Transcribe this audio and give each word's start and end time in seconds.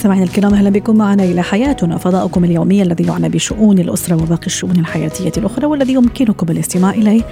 مستمعينا 0.00 0.24
الكرام 0.24 0.54
أهلا 0.54 0.70
بكم 0.70 0.96
معنا 0.96 1.24
إلى 1.24 1.42
حياتنا 1.42 1.98
فضاؤكم 1.98 2.44
اليومي 2.44 2.82
الذي 2.82 3.04
يعنى 3.04 3.28
بشؤون 3.28 3.78
الأسرة 3.78 4.14
وباقي 4.14 4.46
الشؤون 4.46 4.78
الحياتية 4.78 5.32
الأخرى 5.36 5.66
والذي 5.66 5.92
يمكنكم 5.92 6.46
الاستماع 6.50 6.90
إليه 6.90 7.22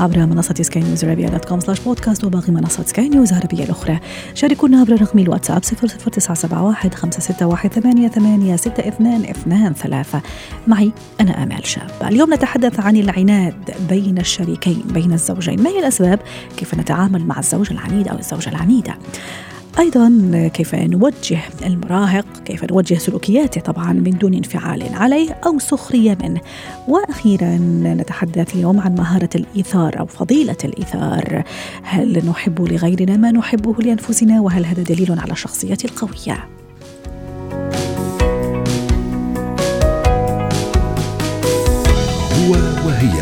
عبر 0.00 0.26
منصة 0.26 0.54
سكاي 0.60 0.82
نيوز 0.82 1.04
عربيه 1.04 1.28
dot 1.28 1.44
com 1.44 1.60
slash 1.60 1.80
podcast 1.80 2.24
وباقي 2.24 2.52
منصات 2.52 2.88
سكاي 2.88 3.08
نيوز 3.08 3.32
العربيه 3.32 3.64
الأخرى. 3.64 3.98
شاركونا 4.34 4.80
عبر 4.80 5.02
رقم 5.02 5.18
الواتساب 5.18 5.64
00971 5.64 6.92
561 6.92 7.70
8862 7.70 9.72
ثلاثة. 9.72 10.20
معي 10.66 10.92
أنا 11.20 11.42
آمال 11.42 11.66
شاب. 11.66 11.90
اليوم 12.02 12.34
نتحدث 12.34 12.80
عن 12.80 12.96
العناد 12.96 13.54
بين 13.88 14.18
الشريكين 14.18 14.82
بين 14.90 15.12
الزوجين. 15.12 15.62
ما 15.62 15.70
هي 15.70 15.78
الأسباب؟ 15.78 16.20
كيف 16.56 16.74
نتعامل 16.74 17.26
مع 17.26 17.38
الزوج 17.38 17.72
العنيد 17.72 18.08
أو 18.08 18.18
الزوجة 18.18 18.48
العنيدة؟ 18.48 18.94
أيضا 19.78 20.50
كيف 20.54 20.74
نوجه 20.74 21.40
المراهق 21.66 22.26
كيف 22.44 22.64
نوجه 22.64 22.94
سلوكياته 22.94 23.60
طبعا 23.60 23.92
من 23.92 24.10
دون 24.10 24.34
انفعال 24.34 24.94
عليه 24.94 25.30
أو 25.46 25.58
سخرية 25.58 26.18
منه. 26.22 26.40
وأخيرا 26.88 27.58
نتحدث 27.82 28.54
اليوم 28.54 28.80
عن 28.80 28.94
مهارة 28.94 29.28
الإيثار 29.34 30.00
أو 30.00 30.06
فضيلة 30.06 30.56
الإيثار. 30.64 31.44
هل 31.82 32.26
نحب 32.28 32.60
لغيرنا 32.60 33.16
ما 33.16 33.30
نحبه 33.30 33.74
لأنفسنا؟ 33.82 34.40
وهل 34.40 34.66
هذا 34.66 34.82
دليل 34.82 35.20
على 35.20 35.32
الشخصية 35.32 35.78
القوية؟ 35.84 36.48
هو 42.32 42.52
وهي. 42.86 43.20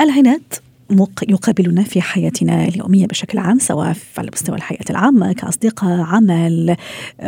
العناد 0.00 0.54
يقابلنا 1.28 1.82
في 1.82 2.00
حياتنا 2.00 2.64
اليومية 2.68 3.06
بشكل 3.06 3.38
عام 3.38 3.58
سواء 3.58 3.96
على 4.18 4.30
مستوى 4.32 4.56
الحياة 4.56 4.84
العامة 4.90 5.32
كأصدقاء 5.32 6.00
عمل 6.00 6.76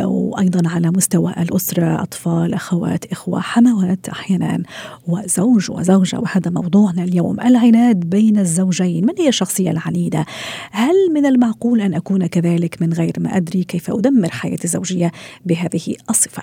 وأيضا 0.05 0.69
على 0.69 0.91
مستوى 0.91 1.33
الأسرة 1.39 2.03
أطفال 2.03 2.55
أخوات 2.55 3.05
إخوة 3.13 3.41
حموات 3.41 4.09
أحيانا 4.09 4.63
وزوج 5.09 5.71
وزوجة. 5.71 6.19
وهذا 6.19 6.51
موضوعنا 6.51 7.05
اليوم 7.05 7.41
العناد 7.41 8.01
بين 8.01 8.39
الزوجين. 8.39 9.07
من 9.07 9.15
هي 9.19 9.29
الشخصية 9.29 9.71
العنيدة؟ 9.71 10.27
هل 10.71 10.95
من 11.15 11.27
المعقول 11.27 11.81
أن 11.81 11.95
أكون 11.95 12.27
كذلك 12.27 12.83
من 12.83 12.93
غير 12.93 13.13
ما 13.19 13.37
أدري؟ 13.37 13.65
كيف 13.65 13.91
أدمر 13.91 14.31
حياتي 14.31 14.65
الزوجية 14.65 15.13
بهذه 15.47 15.95
الصفة؟ 16.11 16.43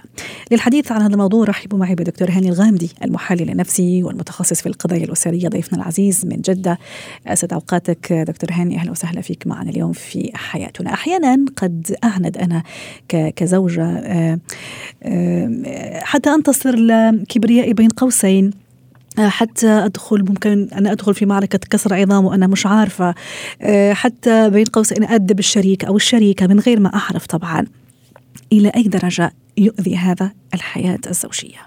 للحديث 0.52 0.92
عن 0.92 1.02
هذا 1.02 1.14
الموضوع 1.14 1.46
رحبوا 1.46 1.80
معي 1.80 1.96
بدكتور 1.96 2.32
هاني 2.32 2.50
الغامدي 2.50 2.90
المحلل 3.04 3.50
النفسي 3.50 4.04
والمتخصص 4.04 4.62
في 4.62 4.70
القضايا 4.70 5.04
الأسرية 5.04 5.48
ضيفنا 5.48 5.78
العزيز 5.80 6.26
من 6.26 6.42
جدة. 6.42 6.80
أسد 7.28 7.54
أوقاتك 7.54 8.14
دكتور 8.14 8.50
هاني 8.54 8.78
أهلا 8.78 8.92
وسهلا 8.92 9.22
فيك 9.22 9.48
معنا 9.48 9.70
اليوم 9.70 9.94
في 9.94 10.32
حياتنا. 10.36 10.94
أحيانا 10.94 11.46
قد 11.56 11.96
أعند 12.04 12.38
أنا 12.38 12.64
كزوجة 13.10 13.86
آه، 13.86 14.40
آه، 15.04 16.00
حتى 16.00 16.30
أنتصر 16.30 16.76
لكبريائي 16.76 17.74
بين 17.74 17.90
قوسين 17.90 18.52
آه، 19.20 19.28
حتى 19.28 19.68
أدخل 19.68 20.26
ممكن 20.30 20.70
أنا 20.74 20.92
أدخل 20.92 21.14
في 21.14 21.26
معركة 21.26 21.60
كسر 21.70 21.94
عظام 21.94 22.26
وأنا 22.26 22.48
مش 22.48 22.66
عارفة 22.66 23.16
حتى 23.92 24.50
بين 24.50 24.66
قوسين 24.66 25.04
أدب 25.04 25.40
الشريك 25.40 25.86
أو 25.86 25.96
الشريكة 25.96 26.48
من 26.48 26.60
غير 26.60 26.80
ما 26.80 26.96
أعرف 26.96 27.26
طبعا. 27.26 27.66
إلى 28.52 28.70
أي 28.76 28.84
درجة 28.84 29.32
يؤذي 29.58 29.98
هذا 29.98 30.32
الحياة 30.54 31.00
الزوجية؟ 31.08 31.67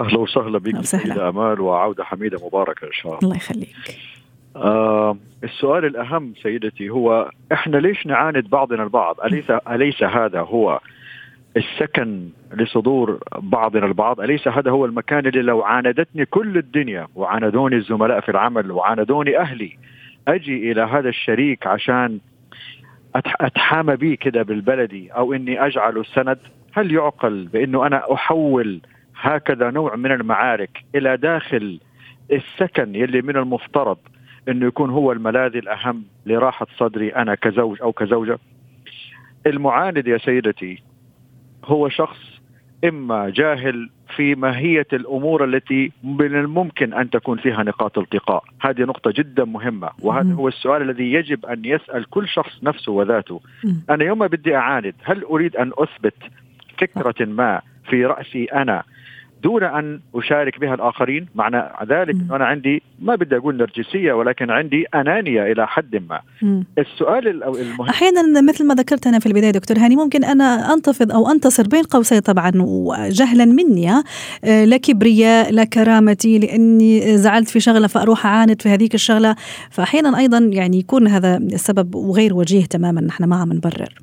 أهلا 0.00 0.18
وسهلا 0.18 0.58
بك 0.58 0.84
سيدة 0.84 1.28
آمال 1.28 1.60
وعودة 1.60 2.04
حميدة 2.04 2.46
مباركة 2.46 2.86
إن 2.86 2.92
شاء 2.92 3.06
الله. 3.06 3.18
الله 3.22 3.36
يخليك. 3.36 3.74
آه 4.56 5.16
السؤال 5.44 5.84
الأهم 5.84 6.32
سيدتي 6.42 6.90
هو 6.90 7.30
إحنا 7.52 7.76
ليش 7.76 8.06
نعاند 8.06 8.48
بعضنا 8.48 8.82
البعض؟ 8.82 9.20
اليس 9.20 9.50
أليس 9.50 10.02
هذا 10.02 10.40
هو 10.40 10.80
السكن 11.56 12.28
لصدور 12.54 13.18
بعضنا 13.38 13.86
البعض؟ 13.86 14.20
أليس 14.20 14.48
هذا 14.48 14.70
هو 14.70 14.84
المكان 14.84 15.26
اللي 15.26 15.42
لو 15.42 15.62
عاندتني 15.62 16.24
كل 16.24 16.58
الدنيا 16.58 17.08
وعاندوني 17.14 17.76
الزملاء 17.76 18.20
في 18.20 18.28
العمل 18.28 18.70
وعاندوني 18.70 19.38
أهلي 19.38 19.78
أجي 20.28 20.72
إلى 20.72 20.82
هذا 20.82 21.08
الشريك 21.08 21.66
عشان 21.66 22.18
أتحامى 23.40 23.96
به 23.96 24.14
كده 24.20 24.42
بالبلدي 24.42 25.10
أو 25.10 25.32
إني 25.32 25.66
أجعله 25.66 26.02
سند 26.02 26.38
هل 26.72 26.92
يعقل 26.94 27.44
بأنه 27.52 27.86
أنا 27.86 28.12
أحول 28.14 28.80
هكذا 29.20 29.70
نوع 29.70 29.96
من 29.96 30.12
المعارك 30.12 30.84
إلى 30.94 31.16
داخل 31.16 31.80
السكن 32.32 32.94
يلي 32.94 33.22
من 33.22 33.36
المفترض 33.36 33.98
إنه 34.48 34.66
يكون 34.66 34.90
هو 34.90 35.12
الملاذ 35.12 35.56
الأهم 35.56 36.04
لراحة 36.26 36.66
صدري 36.76 37.08
أنا 37.08 37.34
كزوج 37.34 37.82
أو 37.82 37.92
كزوجة. 37.92 38.38
المعاند 39.46 40.06
يا 40.06 40.18
سيدتي 40.18 40.82
هو 41.64 41.88
شخص 41.88 42.40
إما 42.84 43.30
جاهل 43.30 43.90
في 44.16 44.34
ماهية 44.34 44.86
الأمور 44.92 45.44
التي 45.44 45.92
من 46.04 46.36
الممكن 46.36 46.94
أن 46.94 47.10
تكون 47.10 47.38
فيها 47.38 47.62
نقاط 47.62 47.98
التقاء، 47.98 48.44
هذه 48.60 48.80
نقطة 48.80 49.10
جدا 49.16 49.44
مهمة 49.44 49.90
وهذا 50.02 50.34
هو 50.34 50.48
السؤال 50.48 50.82
الذي 50.82 51.12
يجب 51.12 51.46
أن 51.46 51.64
يسأل 51.64 52.04
كل 52.10 52.28
شخص 52.28 52.64
نفسه 52.64 52.92
وذاته. 52.92 53.40
أنا 53.90 54.04
يوم 54.04 54.26
بدي 54.26 54.56
أعاند، 54.56 54.94
هل 55.02 55.24
أريد 55.24 55.56
أن 55.56 55.72
أثبت 55.78 56.14
فكرة 56.78 57.24
ما 57.24 57.60
في 57.88 58.04
رأسي 58.04 58.44
أنا 58.44 58.82
دون 59.42 59.64
أن 59.64 60.00
أشارك 60.14 60.60
بها 60.60 60.74
الآخرين. 60.74 61.26
معنى 61.34 61.62
ذلك 61.88 62.14
انه 62.14 62.36
أنا 62.36 62.44
عندي 62.44 62.82
ما 63.00 63.14
بدي 63.14 63.36
أقول 63.36 63.56
نرجسية 63.56 64.12
ولكن 64.12 64.50
عندي 64.50 64.84
أنانية 64.94 65.52
إلى 65.52 65.66
حد 65.66 66.02
ما. 66.08 66.20
السؤال 66.78 67.28
المهم 67.28 67.88
أحيانا 67.88 68.40
مثل 68.40 68.66
ما 68.66 68.74
ذكرت 68.74 69.06
أنا 69.06 69.18
في 69.18 69.26
البداية 69.26 69.50
دكتور 69.50 69.78
هاني 69.78 69.96
ممكن 69.96 70.24
أنا 70.24 70.74
أنتفض 70.74 71.12
أو 71.12 71.30
أنتصر 71.30 71.68
بين 71.68 71.82
قوسين 71.82 72.20
طبعا 72.20 72.52
وجهلا 72.56 73.44
مني 73.44 73.90
آه، 74.44 74.64
لا 74.64 74.76
كبرياء 74.76 75.52
لا 75.52 75.64
كرامتي 75.64 76.38
لأني 76.38 77.18
زعلت 77.18 77.48
في 77.48 77.60
شغلة 77.60 77.86
فأروح 77.86 78.26
أعاند 78.26 78.62
في 78.62 78.68
هذيك 78.68 78.94
الشغلة. 78.94 79.36
فاحيانا 79.70 80.18
أيضا 80.18 80.38
يعني 80.38 80.78
يكون 80.78 81.08
هذا 81.08 81.36
السبب 81.36 81.94
وغير 81.94 82.34
وجيه 82.34 82.64
تماما 82.64 83.00
نحن 83.00 83.24
ما 83.24 83.36
عم 83.36 83.52
نبرر. 83.52 83.94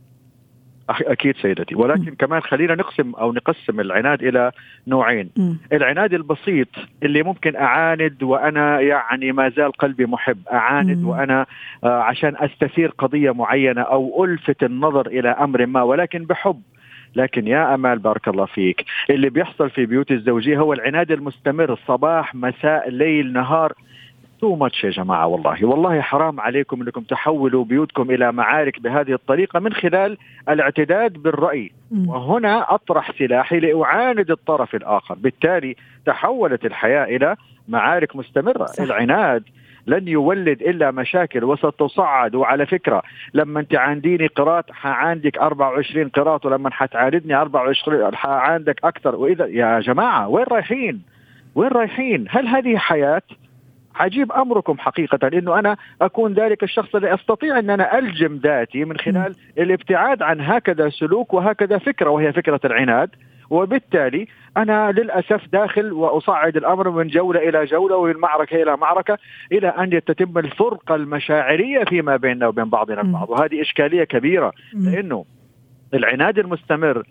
أكيد 1.01 1.35
سيدتي. 1.37 1.75
ولكن 1.75 2.11
م. 2.11 2.15
كمان 2.19 2.41
خلينا 2.41 2.75
نقسم 2.75 3.15
أو 3.15 3.33
نقسم 3.33 3.79
العناد 3.79 4.23
إلى 4.23 4.51
نوعين. 4.87 5.29
م. 5.37 5.53
العناد 5.73 6.13
البسيط 6.13 6.67
اللي 7.03 7.23
ممكن 7.23 7.55
أعاند 7.55 8.23
وأنا 8.23 8.79
يعني 8.79 9.31
ما 9.31 9.49
زال 9.49 9.71
قلبي 9.71 10.05
محب. 10.05 10.37
أعاند 10.53 10.97
م. 11.03 11.07
وأنا 11.07 11.45
آه 11.83 12.01
عشان 12.01 12.35
أستثير 12.37 12.89
قضية 12.97 13.31
معينة 13.31 13.81
أو 13.81 14.25
ألفت 14.25 14.63
النظر 14.63 15.07
إلى 15.07 15.29
أمر 15.29 15.65
ما 15.65 15.81
ولكن 15.81 16.25
بحب. 16.25 16.61
لكن 17.15 17.47
يا 17.47 17.73
أمال 17.73 17.99
بارك 17.99 18.27
الله 18.27 18.45
فيك. 18.45 18.85
اللي 19.09 19.29
بيحصل 19.29 19.69
في 19.69 19.85
بيوت 19.85 20.11
الزوجية 20.11 20.57
هو 20.57 20.73
العناد 20.73 21.11
المستمر. 21.11 21.79
صباح 21.87 22.35
مساء 22.35 22.89
ليل 22.89 23.33
نهار. 23.33 23.73
تو 24.43 24.55
ماتش 24.55 24.83
يا 24.83 24.89
جماعة 24.89 25.27
والله 25.27 25.65
والله 25.65 26.01
حرام 26.01 26.39
عليكم 26.39 26.81
إنكم 26.81 27.01
تحولوا 27.01 27.63
بيوتكم 27.63 28.11
إلى 28.11 28.31
معارك 28.31 28.79
بهذه 28.79 29.13
الطريقة 29.13 29.59
من 29.59 29.73
خلال 29.73 30.17
الاعتداد 30.49 31.13
بالرأي 31.13 31.71
وهنا 32.07 32.73
أطرح 32.75 33.11
سلاحي 33.17 33.59
لأعاند 33.59 34.31
الطرف 34.31 34.75
الآخر 34.75 35.15
بالتالي 35.15 35.75
تحولت 36.05 36.65
الحياة 36.65 37.03
إلى 37.05 37.35
معارك 37.67 38.15
مستمرة 38.15 38.65
صح. 38.65 38.83
العناد 38.83 39.43
لن 39.87 40.07
يولد 40.07 40.61
إلا 40.61 40.91
مشاكل 40.91 41.43
وستصعد 41.43 42.35
وعلى 42.35 42.65
فكرة 42.65 43.03
لما 43.33 43.59
أنت 43.59 43.75
عنديني 43.75 44.27
قراط 44.27 44.71
حعاندك 44.71 45.37
24 45.37 46.09
قراط 46.09 46.45
ولما 46.45 46.71
حتعاندني 46.71 47.35
24 47.35 48.15
حعاندك 48.15 48.79
أكثر 48.85 49.15
وإذا 49.15 49.45
يا 49.45 49.79
جماعة 49.79 50.27
وين 50.27 50.45
رايحين؟ 50.51 51.01
وين 51.55 51.69
رايحين؟ 51.69 52.25
هل 52.29 52.47
هذه 52.47 52.77
حياة؟ 52.77 53.21
عجيب 53.95 54.31
أمركم 54.31 54.77
حقيقة 54.79 55.27
انه 55.27 55.59
أنا 55.59 55.77
أكون 56.01 56.33
ذلك 56.33 56.63
الشخص 56.63 56.95
الذي 56.95 57.13
أستطيع 57.13 57.59
أن 57.59 57.69
أنا 57.69 57.97
ألجم 57.97 58.39
ذاتي 58.43 58.85
من 58.85 58.97
خلال 58.97 59.35
الابتعاد 59.57 60.21
عن 60.21 60.41
هكذا 60.41 60.89
سلوك 60.89 61.33
وهكذا 61.33 61.77
فكرة 61.77 62.09
وهي 62.09 62.33
فكرة 62.33 62.59
العناد. 62.65 63.09
وبالتالي 63.49 64.27
أنا 64.57 64.91
للأسف 64.91 65.47
داخل 65.51 65.93
وأصعد 65.93 66.57
الأمر 66.57 66.89
من 66.89 67.07
جولة 67.07 67.49
إلى 67.49 67.65
جولة 67.65 67.95
ومن 67.95 68.17
معركة 68.17 68.63
إلى 68.63 68.77
معركة 68.77 69.17
إلى 69.51 69.67
أن 69.67 69.89
تتم 69.89 70.37
الفرقة 70.37 70.95
المشاعرية 70.95 71.83
فيما 71.83 72.15
بيننا 72.15 72.47
وبين 72.47 72.69
بعضنا 72.69 73.01
البعض. 73.01 73.29
وهذه 73.29 73.61
إشكالية 73.61 74.03
كبيرة 74.03 74.51
لأنه 74.73 75.25
العناد 75.93 76.39
المستمر 76.39 77.03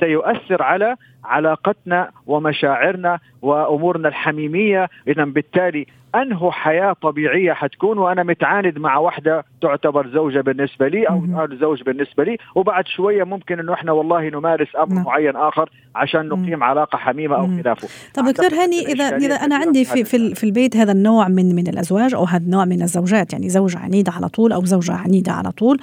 سيؤثر 0.00 0.62
على 0.62 0.96
علاقتنا 1.24 2.10
ومشاعرنا 2.26 3.18
وأمورنا 3.42 4.08
الحميمية. 4.08 4.88
اذا 5.08 5.24
بالتالي 5.24 5.86
أنه 6.14 6.50
حياة 6.50 6.92
طبيعية 6.92 7.52
حتكون 7.52 7.98
وأنا 7.98 8.22
متعاند 8.22 8.78
مع 8.78 8.96
واحدة 8.96 9.44
تعتبر 9.62 10.08
زوجة 10.08 10.40
بالنسبة 10.40 10.88
لي 10.88 11.08
أو 11.08 11.48
زوج 11.60 11.82
بالنسبة 11.82 12.24
لي. 12.24 12.36
وبعد 12.54 12.86
شوية 12.86 13.24
ممكن 13.24 13.58
إنه 13.58 13.72
إحنا 13.74 13.92
والله 13.92 14.28
نمارس 14.28 14.68
أمر 14.76 14.94
مم. 14.94 15.04
معين 15.04 15.36
آخر 15.36 15.70
عشان 15.94 16.28
نقيم 16.28 16.64
علاقة 16.64 16.98
حميمة 16.98 17.36
أو 17.36 17.46
خلافه. 17.62 17.88
طب 18.14 18.24
دكتور 18.24 18.54
هاني 18.54 18.86
اذا 18.86 19.16
إذا 19.16 19.34
أنا 19.34 19.56
عندي 19.56 19.84
في 19.84 20.04
في, 20.04 20.34
في 20.34 20.44
البيت 20.44 20.76
هذا 20.76 20.92
النوع 20.92 21.28
من 21.28 21.54
من 21.54 21.68
الأزواج 21.68 22.14
أو 22.14 22.24
هذا 22.24 22.44
النوع 22.44 22.64
من 22.64 22.82
الزوجات 22.82 23.32
يعني 23.32 23.48
زوجة 23.48 23.78
عنيدة 23.78 24.12
على 24.12 24.28
طول 24.28 24.52
أو 24.52 24.64
زوجة 24.64 24.92
عنيدة 24.92 25.32
على 25.32 25.50
طول 25.50 25.80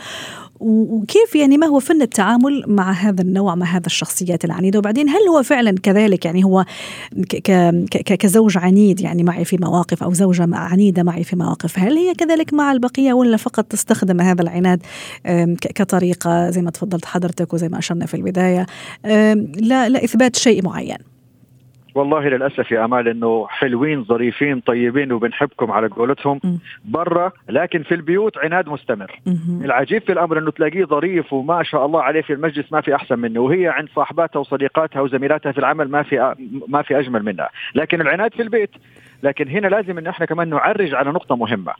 وكيف 0.59 1.35
يعني 1.35 1.57
ما 1.57 1.67
هو 1.67 1.79
فن 1.79 2.01
التعامل 2.01 2.63
مع 2.67 2.91
هذا 2.91 3.21
النوع 3.21 3.55
مع 3.55 3.65
هذا 3.65 3.85
الشخصيات 3.85 4.45
العنيدة؟ 4.45 4.79
وبعدين 4.79 5.09
هل 5.09 5.21
هو 5.29 5.43
فعلا 5.43 5.75
كذلك 5.83 6.25
يعني 6.25 6.43
هو 6.43 6.65
كزوج 8.19 8.57
عنيد 8.57 9.01
يعني 9.01 9.23
معي 9.23 9.45
في 9.45 9.57
مواقف 9.61 10.03
أو 10.03 10.13
زوجة 10.17 10.47
عنيدة 10.51 11.03
معي 11.03 11.23
في 11.23 11.35
مواقف. 11.35 11.79
هل 11.79 11.97
هي 11.97 12.13
كذلك 12.13 12.53
مع 12.53 12.71
البقية 12.71 13.13
ولا 13.13 13.37
فقط 13.37 13.65
تستخدم 13.65 14.21
هذا 14.21 14.41
العناد 14.41 14.81
كطريقة 15.61 16.49
زي 16.49 16.61
ما 16.61 16.71
تفضلت 16.71 17.05
حضرتك 17.05 17.53
وزي 17.53 17.69
ما 17.69 17.79
أشرنا 17.79 18.05
في 18.05 18.13
البداية 18.13 18.65
لا 19.55 19.89
لا 19.89 20.03
إثبات 20.03 20.35
شيء 20.35 20.63
معين؟ 20.63 21.16
والله 21.97 22.29
للأسف 22.29 22.71
يا 22.71 22.85
أمال 22.85 23.07
إنه 23.07 23.47
حلوين 23.49 24.03
ظريفين 24.03 24.59
طيبين 24.59 25.11
وبنحبكم 25.11 25.71
على 25.71 25.87
قولتهم 25.87 26.39
برا 26.85 27.31
لكن 27.49 27.83
في 27.83 27.93
البيوت 27.95 28.37
عناد 28.37 28.69
مستمر. 28.69 29.19
العجيب 29.65 30.01
في 30.01 30.11
الأمر 30.11 30.37
إنه 30.39 30.51
تلاقيه 30.51 30.85
ظريف 30.85 31.33
وما 31.33 31.63
شاء 31.63 31.85
الله 31.85 32.01
عليه 32.01 32.21
في 32.21 32.33
المجلس 32.33 32.71
ما 32.73 32.81
في 32.81 32.95
أحسن 32.95 33.19
منه 33.19 33.39
وهي 33.39 33.67
عند 33.67 33.89
صاحباتها 33.95 34.39
وصديقاتها 34.39 35.01
وزميلاتها 35.01 35.51
في 35.51 35.57
العمل 35.57 35.89
ما 35.89 36.03
في 36.03 36.35
ما 36.67 36.81
في 36.81 36.99
أجمل 36.99 37.23
منها. 37.25 37.49
لكن 37.75 38.01
العناد 38.01 38.33
في 38.33 38.41
البيت 38.41 38.69
لكن 39.23 39.47
هنا 39.47 39.67
لازم 39.67 39.97
إن 39.97 40.07
إحنا 40.07 40.25
كمان 40.25 40.49
نعرج 40.49 40.93
على 40.93 41.09
نقطة 41.11 41.35
مهمة. 41.35 41.73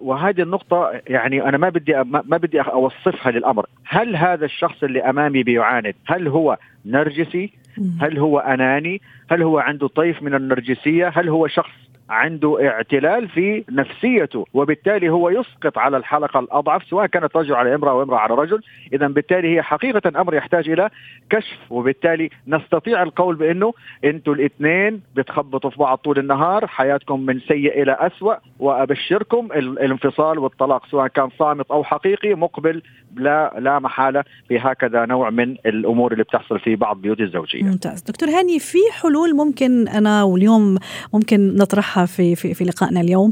وهذه 0.00 0.42
النقطة 0.42 0.90
يعني 1.06 1.48
أنا 1.48 1.58
ما 1.58 1.68
بدي 1.68 1.94
ما 2.04 2.36
بدي 2.36 2.60
أوصفها 2.60 3.32
للأمر. 3.32 3.66
هل 3.84 4.16
هذا 4.16 4.44
الشخص 4.44 4.82
اللي 4.82 5.00
أمامي 5.02 5.42
بيعاند 5.42 5.94
هل 6.06 6.28
هو 6.28 6.58
نرجسي؟ 6.86 7.52
هل 8.00 8.18
هو 8.18 8.38
أناني؟ 8.38 9.00
هل 9.30 9.42
هو 9.42 9.58
عنده 9.58 9.88
طيف 9.88 10.22
من 10.22 10.34
النرجسية؟ 10.34 11.08
هل 11.08 11.28
هو 11.28 11.46
شخص 11.46 11.87
عنده 12.10 12.68
اعتلال 12.68 13.28
في 13.28 13.64
نفسيته 13.70 14.46
وبالتالي 14.54 15.08
هو 15.08 15.30
يسقط 15.30 15.78
على 15.78 15.96
الحلقة 15.96 16.40
الأضعف 16.40 16.84
سواء 16.84 17.06
كانت 17.06 17.36
رجل 17.36 17.54
على 17.54 17.74
امرأة 17.74 17.90
أو 17.90 18.02
امرأة 18.02 18.18
على 18.18 18.34
رجل. 18.34 18.60
إذا 18.92 19.06
بالتالي 19.06 19.56
هي 19.56 19.62
حقيقة 19.62 20.20
أمر 20.20 20.34
يحتاج 20.34 20.68
إلى 20.68 20.90
كشف 21.30 21.58
وبالتالي 21.70 22.30
نستطيع 22.46 23.02
القول 23.02 23.36
بأنه 23.36 23.72
أنتوا 24.04 24.34
الاثنين 24.34 25.00
بتخبطوا 25.16 25.70
في 25.70 25.78
بعض 25.78 25.98
طول 25.98 26.18
النهار 26.18 26.66
حياتكم 26.66 27.26
من 27.26 27.40
سيء 27.40 27.82
إلى 27.82 27.96
أسوأ 28.00 28.34
وأبشركم 28.58 29.48
الانفصال 29.56 30.38
والطلاق 30.38 30.86
سواء 30.86 31.06
كان 31.06 31.28
صامت 31.38 31.70
أو 31.70 31.84
حقيقي 31.84 32.34
مقبل 32.34 32.82
لا 33.16 33.54
لا 33.58 33.78
محالة 33.78 34.24
بهكذا 34.50 35.06
نوع 35.06 35.30
من 35.30 35.56
الأمور 35.66 36.12
اللي 36.12 36.24
بتحصل 36.24 36.58
في 36.58 36.76
بعض 36.76 37.00
بيوت 37.00 37.20
الزوجية. 37.20 37.62
ممتاز. 37.62 38.02
دكتور 38.02 38.28
هاني 38.28 38.58
في 38.58 38.78
حلول 39.02 39.36
ممكن 39.36 39.88
أنا 39.88 40.22
واليوم 40.22 40.78
ممكن 41.14 41.56
نطرحها؟ 41.56 41.97
في 42.06 42.34
في 42.34 42.54
في 42.54 42.64
لقائنا 42.64 43.00
اليوم. 43.00 43.30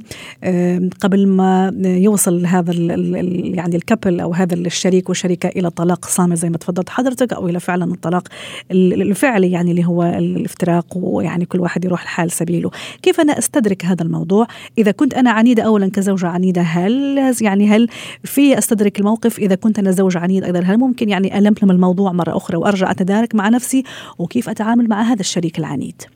قبل 1.01 1.27
ما 1.27 1.73
يوصل 1.85 2.47
هذا 2.47 2.71
ال 2.73 3.55
يعني 3.55 3.77
الكابل 3.77 4.21
أو 4.21 4.33
هذا 4.33 4.55
الشريك 4.55 5.09
والشريكه 5.09 5.49
إلى 5.49 5.71
طلاق 5.71 6.05
صامت 6.05 6.37
زي 6.37 6.51
ما 6.51 6.57
تفضلت 6.57 6.89
حضرتك 6.89 7.33
أو 7.33 7.49
إلى 7.49 7.61
فعلا 7.61 7.85
الطلاق 7.85 8.29
الفعلي 8.73 9.51
يعني 9.51 9.71
اللي 9.71 9.85
هو 9.85 10.03
الافتراق 10.03 10.87
ويعني 10.97 11.45
كل 11.45 11.61
واحد 11.61 11.85
يروح 11.85 12.05
لحال 12.05 12.31
سبيله. 12.31 12.71
كيف 13.03 13.21
أنا 13.21 13.39
أستدرك 13.39 13.85
هذا 13.85 14.03
الموضوع؟ 14.03 14.47
إذا 14.79 14.91
كنت 14.91 15.15
أنا 15.15 15.31
عنيدة 15.31 15.63
اولا 15.63 15.91
كزوجة 15.91 16.27
عنيدة 16.27 16.63
هل 16.63 17.19
يعني 17.41 17.69
هل 17.69 17.89
في 18.25 18.59
أستدرك 18.59 18.99
الموقف؟ 18.99 19.39
إذا 19.39 19.55
كنت 19.55 19.79
أنا 19.79 19.91
زوج 19.91 20.17
عنيد 20.17 20.45
أيضا 20.45 20.61
هل 20.61 20.79
ممكن 20.79 21.09
يعني 21.09 21.39
ألملم 21.39 21.71
الموضوع 21.71 22.13
مرة 22.13 22.37
أخرى 22.37 22.57
وأرجع 22.57 22.91
أتدارك 22.91 23.35
مع 23.35 23.49
نفسي؟ 23.49 23.83
وكيف 24.19 24.49
أتعامل 24.49 24.89
مع 24.89 25.03
هذا 25.03 25.21
الشريك 25.21 25.59
العنيد؟ 25.59 26.16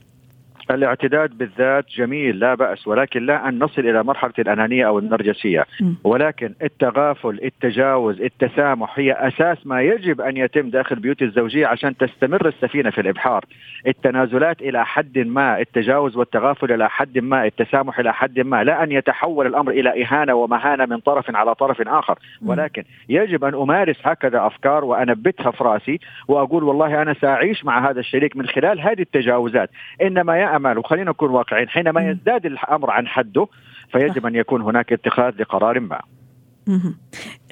الاعتداد 0.74 1.38
بالذات 1.38 1.84
جميل 1.96 2.38
لا 2.38 2.54
بأس 2.54 2.86
ولكن 2.88 3.26
لا 3.26 3.48
أن 3.48 3.58
نصل 3.58 3.82
إلى 3.82 4.02
مرحلة 4.04 4.32
الأنانية 4.38 4.86
أو 4.86 4.98
النرجسية. 4.98 5.64
ولكن 6.04 6.54
التغافل 6.62 7.40
التجاوز 7.44 8.20
التسامح 8.20 8.98
هي 8.98 9.12
أساس 9.12 9.66
ما 9.66 9.82
يجب 9.82 10.20
أن 10.20 10.36
يتم 10.36 10.70
داخل 10.70 10.96
بيوت 10.96 11.22
الزوجية 11.22 11.66
عشان 11.66 11.96
تستمر 11.96 12.48
السفينة 12.48 12.90
في 12.90 13.00
الإبحار. 13.00 13.44
التنازلات 13.86 14.62
إلى 14.62 14.86
حد 14.86 15.18
ما 15.18 15.60
التجاوز 15.60 16.16
والتغافل 16.16 16.72
إلى 16.72 16.90
حد 16.90 17.18
ما 17.18 17.46
التسامح 17.46 17.98
إلى 17.98 18.14
حد 18.14 18.40
ما 18.40 18.64
لا 18.64 18.82
أن 18.82 18.92
يتحول 18.92 19.46
الأمر 19.46 19.72
إلى 19.72 20.04
إهانة 20.04 20.34
ومهانة 20.34 20.86
من 20.86 20.98
طرف 20.98 21.36
على 21.36 21.54
طرف 21.54 21.88
آخر. 21.88 22.18
ولكن 22.46 22.84
يجب 23.08 23.44
أن 23.44 23.54
أمارس 23.54 23.96
هكذا 24.02 24.46
أفكار 24.46 24.84
وأنبتها 24.84 25.50
في 25.50 25.64
رأسي 25.64 26.00
وأقول 26.28 26.64
والله 26.64 27.02
أنا 27.02 27.14
سأعيش 27.14 27.64
مع 27.64 27.90
هذا 27.90 28.00
الشريك 28.00 28.36
من 28.36 28.46
خلال 28.46 28.80
هذه 28.80 29.00
التجاوزات. 29.00 29.70
إنما 30.02 30.36
يا 30.36 30.56
امال 30.60 30.78
وخلينا 30.78 31.10
نكون 31.10 31.30
واقعيين. 31.30 31.68
حينما 31.68 32.10
يزداد 32.10 32.46
الأمر 32.46 32.90
عن 32.90 33.06
حده 33.06 33.46
فيجب 33.92 34.26
أن 34.26 34.34
يكون 34.34 34.62
هناك 34.62 34.92
اتخاذ 34.92 35.32
لقرار 35.40 35.80
ما. 35.80 36.00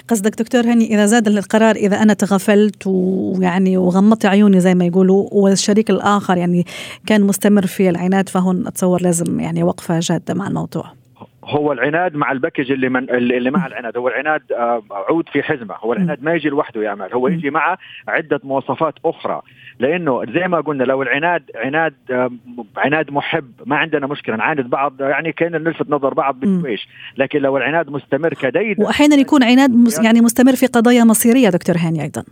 قصدك 0.07 0.39
دكتور 0.39 0.61
هاني 0.61 0.95
إذا 0.95 1.05
زاد 1.05 1.27
القرار 1.27 1.75
إذا 1.75 2.01
أنا 2.01 2.13
تغفلت 2.13 2.87
ويعني 2.87 3.77
وغمضت 3.77 4.25
عيوني 4.25 4.59
زي 4.59 4.75
ما 4.75 4.85
يقولوا 4.85 5.29
والشريك 5.31 5.89
الآخر 5.89 6.37
يعني 6.37 6.65
كان 7.05 7.21
مستمر 7.21 7.65
في 7.65 7.89
العناد 7.89 8.29
فهون 8.29 8.67
أتصور 8.67 9.01
لازم 9.01 9.39
يعني 9.39 9.63
وقفة 9.63 9.99
جادة 9.99 10.33
مع 10.33 10.47
الموضوع. 10.47 10.98
هو 11.43 11.71
العناد 11.71 12.15
مع 12.15 12.31
ال 12.31 12.36
package 12.36 12.71
اللي 12.71 12.89
من 12.89 13.09
اللي 13.09 13.51
مع 13.51 13.67
العناد. 13.67 13.97
هو 13.97 14.07
العناد 14.07 14.51
آه، 14.51 14.83
عود 14.91 15.29
في 15.29 15.43
حزمة. 15.43 15.75
هو 15.79 15.93
العناد 15.93 16.23
ما 16.23 16.33
يجي 16.33 16.49
لوحده 16.49 16.83
يا 16.83 16.93
امال 16.93 17.13
هو 17.13 17.27
يجي 17.27 17.49
مع 17.49 17.77
عدة 18.07 18.39
مواصفات 18.43 18.93
أخرى. 19.05 19.41
لأنه 19.79 20.25
زي 20.25 20.47
ما 20.47 20.61
قلنا 20.61 20.83
لو 20.83 21.01
العناد 21.01 21.43
عناد 21.55 21.93
آه، 22.11 22.31
عناد 22.77 23.11
محب 23.11 23.51
ما 23.65 23.77
عندنا 23.77 24.07
مشكلة. 24.07 24.35
نعاند 24.35 24.69
بعض 24.69 25.01
يعني 25.01 25.31
كأن 25.31 25.51
نلفت 25.51 25.89
نظر 25.89 26.13
بعض 26.13 26.39
بشويش 26.39 26.87
لكن 27.17 27.39
لو 27.39 27.57
العناد 27.57 27.89
مستمر 27.89 28.33
شديد 28.33 28.79
واحيانا 28.79 29.15
يكون 29.15 29.43
عناد 29.43 29.71
يعني 30.03 30.21
مستمر 30.21 30.55
في 30.55 30.65
قضايا 30.65 31.03
مصيرية 31.03 31.49
دكتور 31.49 31.75
هاني 31.77 32.01
أيضا. 32.03 32.23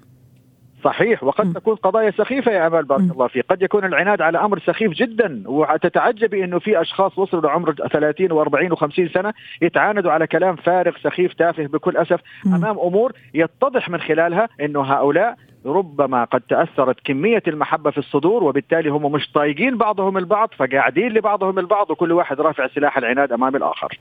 صحيح 0.83 1.23
وقد 1.23 1.53
تكون 1.53 1.75
قضايا 1.75 2.11
سخيفة 2.11 2.51
يا 2.51 2.67
أمال 2.67 2.85
بارك 2.85 3.01
الله 3.01 3.27
فيك. 3.27 3.45
قد 3.49 3.61
يكون 3.61 3.85
العناد 3.85 4.21
على 4.21 4.37
أمر 4.37 4.59
سخيف 4.59 4.91
جدا 4.91 5.43
وتتعجبي 5.45 6.43
أنه 6.43 6.59
في 6.59 6.81
أشخاص 6.81 7.19
وصلوا 7.19 7.41
لعمر 7.41 7.73
30 7.73 8.29
و40 8.29 8.75
و50 8.77 9.13
سنة 9.13 9.33
يتعاندوا 9.61 10.11
على 10.11 10.27
كلام 10.27 10.55
فارغ 10.55 10.91
سخيف 11.03 11.33
تافه 11.33 11.63
بكل 11.63 11.97
أسف 11.97 12.19
أمام 12.45 12.79
أمور 12.79 13.11
يتضح 13.33 13.89
من 13.89 13.99
خلالها 13.99 14.49
أنه 14.61 14.81
هؤلاء 14.81 15.35
ربما 15.65 16.23
قد 16.23 16.41
تأثرت 16.41 16.95
كمية 17.05 17.43
المحبة 17.47 17.91
في 17.91 17.97
الصدور 17.97 18.43
وبالتالي 18.43 18.89
هم 18.89 19.11
مش 19.11 19.31
طايقين 19.31 19.77
بعضهم 19.77 20.17
البعض 20.17 20.49
فقاعدين 20.57 21.09
لبعضهم 21.09 21.59
البعض 21.59 21.91
وكل 21.91 22.11
واحد 22.11 22.41
رافع 22.41 22.67
سلاح 22.67 22.97
العناد 22.97 23.31
أمام 23.31 23.55
الآخر. 23.55 23.99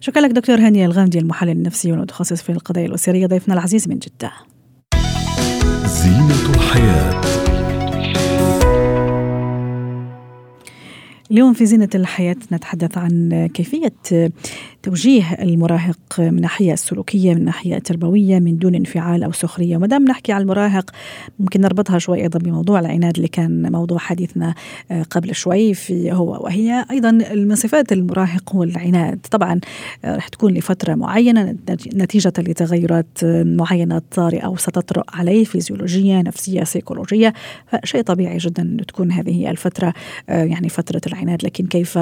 شكرا 0.00 0.22
لك 0.22 0.30
دكتور 0.30 0.56
هاني 0.56 0.84
الغامدي 0.84 1.18
المحلل 1.18 1.50
النفسي 1.50 1.92
والمتخصص 1.92 2.42
في 2.42 2.52
القضايا 2.52 2.86
الأسرية 2.86 3.26
ضيفنا 3.26 3.54
العزيز 3.54 3.88
من 3.88 3.98
جدة. 3.98 4.51
زينة 5.92 6.54
الحياة. 6.54 7.20
اليوم 11.30 11.52
في 11.52 11.66
زينة 11.66 11.88
الحياة 11.94 12.36
نتحدث 12.52 12.98
عن 12.98 13.48
كيفية 13.54 13.92
توجيه 14.82 15.32
المراهق 15.32 15.98
من 16.18 16.28
الناحية 16.28 16.72
السلوكية 16.72 17.30
من 17.30 17.36
الناحية 17.36 17.76
التربوية 17.76 18.38
من 18.38 18.58
دون 18.58 18.74
انفعال 18.74 19.22
أو 19.22 19.32
سخرية. 19.32 19.76
وما 19.76 19.86
دام 19.86 20.04
نحكي 20.04 20.32
عن 20.32 20.40
المراهق 20.40 20.90
ممكن 21.38 21.60
نربطها 21.60 21.98
شوي 21.98 22.22
أيضا 22.22 22.38
بموضوع 22.38 22.80
العناد 22.80 23.16
اللي 23.16 23.28
كان 23.28 23.72
موضوع 23.72 23.98
حديثنا 23.98 24.54
آه، 24.90 25.02
قبل 25.02 25.34
شوي 25.34 25.74
في 25.74 26.12
هو 26.12 26.44
وهي 26.44 26.84
أيضا 26.90 27.10
من 27.34 27.54
صفات 27.54 27.92
المراهق 27.92 28.54
هو 28.54 28.62
العناد. 28.62 29.18
طبعا 29.30 29.60
آه، 30.04 30.16
رح 30.16 30.28
تكون 30.28 30.54
لفترة 30.54 30.94
معينة 30.94 31.56
نتيجة 31.94 32.32
لتغيرات 32.38 33.18
معينة 33.44 34.02
طارئة 34.10 34.40
أو 34.40 34.56
ستطرأ 34.56 35.04
عليه 35.08 35.44
فيزيولوجية 35.44 36.20
نفسية 36.20 36.64
سيكولوجية. 36.64 37.32
فشيء 37.66 38.02
طبيعي 38.02 38.38
جدا 38.38 38.62
أن 38.62 38.86
تكون 38.88 39.12
هذه 39.12 39.50
الفترة 39.50 39.94
آه، 40.28 40.44
يعني 40.44 40.68
فترة 40.68 41.00
العناد. 41.06 41.44
لكن 41.44 41.66
كيف 41.66 41.98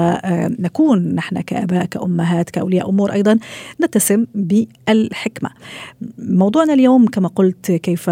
نكون 0.59 1.15
نحن 1.15 1.41
كآباء 1.41 1.85
كأمهات 1.85 2.49
كأولاد 2.49 2.70
أولياء 2.71 2.89
أمور 2.89 3.13
أيضا 3.13 3.39
نتسم 3.81 4.25
بالحكمة. 4.35 5.49
موضوعنا 6.17 6.73
اليوم 6.73 7.05
كما 7.05 7.27
قلت 7.27 7.71
كيف 7.71 8.09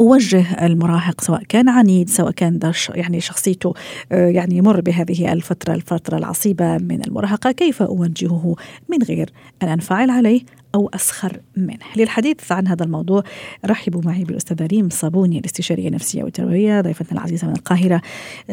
أوجه 0.00 0.66
المراهق 0.66 1.20
سواء 1.20 1.42
كان 1.48 1.68
عنيد 1.68 2.08
سواء 2.08 2.30
كان 2.30 2.60
يعني 2.94 3.20
شخصيته 3.20 3.74
آه، 4.12 4.28
يعني 4.28 4.56
يمر 4.56 4.80
بهذه 4.80 5.32
الفترة 5.32 5.74
الفترة 5.74 6.18
العصيبة 6.18 6.78
من 6.78 7.04
المراهقة 7.04 7.52
كيف 7.52 7.82
أوجهه 7.82 8.56
من 8.88 8.98
غير 9.02 9.30
أن 9.62 9.68
أنفعل 9.68 10.10
عليه؟ 10.10 10.40
أو 10.74 10.90
أسخر 10.94 11.40
منه. 11.56 11.78
للحديث 11.96 12.52
عن 12.52 12.68
هذا 12.68 12.84
الموضوع 12.84 13.22
رحبوا 13.66 14.02
معي 14.04 14.24
بالأستاذة 14.24 14.66
ريم 14.66 14.88
صابوني 14.88 15.38
الاستشارية 15.38 15.88
النفسية 15.88 16.24
والتربوية 16.24 16.80
ضيفتنا 16.80 17.18
العزيزة 17.18 17.46
من 17.46 17.52
القاهرة. 17.52 18.02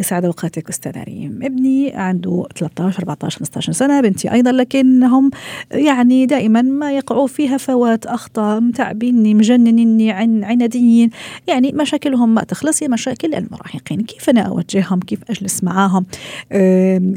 سعد 0.02 0.26
أوقاتك 0.26 0.70
أستاذة 0.70 1.04
ريم. 1.04 1.40
ابني 1.44 1.92
عنده 1.96 2.46
13 2.56 3.00
14 3.00 3.40
15 3.40 3.72
سنة 3.72 4.02
بنتي 4.02 4.32
أيضا 4.32 4.52
لكنهم 4.52 5.32
يعني 5.72 6.26
دائما 6.26 6.62
ما 6.62 6.92
يقعوا 6.92 7.28
في 7.28 7.56
هفوات 7.56 8.06
أخطاء 8.06 8.60
متعبيني 8.60 9.34
مجننيني 9.34 10.12
عن 10.12 10.44
عناديين. 10.44 11.10
يعني 11.48 11.72
مشاكلهم 11.72 12.34
ما 12.34 12.44
تخلص 12.44 12.84
هي 12.84 12.88
مشاكل 12.88 13.36
المراهقين. 13.36 14.02
كيف 14.02 14.30
أنا 14.30 14.42
أوجههم؟ 14.42 15.00
كيف 15.00 15.20
أجلس 15.30 15.64
معاهم؟ 15.64 16.06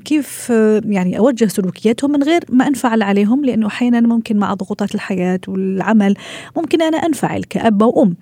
كيف 0.05 0.52
يعني 0.85 1.19
أوجه 1.19 1.45
سلوكياتهم 1.45 2.11
من 2.11 2.23
غير 2.23 2.45
ما 2.49 2.69
أنفعل 2.69 3.02
عليهم؟ 3.02 3.45
لأنه 3.45 3.67
أحيانا 3.67 4.00
ممكن 4.00 4.37
مع 4.37 4.55
ضغوطات 4.55 4.95
الحياة 4.99 5.40
والعمل 5.49 6.14
ممكن 6.57 6.83
أنا 6.83 6.97
أنفعل 6.97 7.43
كأب 7.45 7.83
وأم 7.83 8.17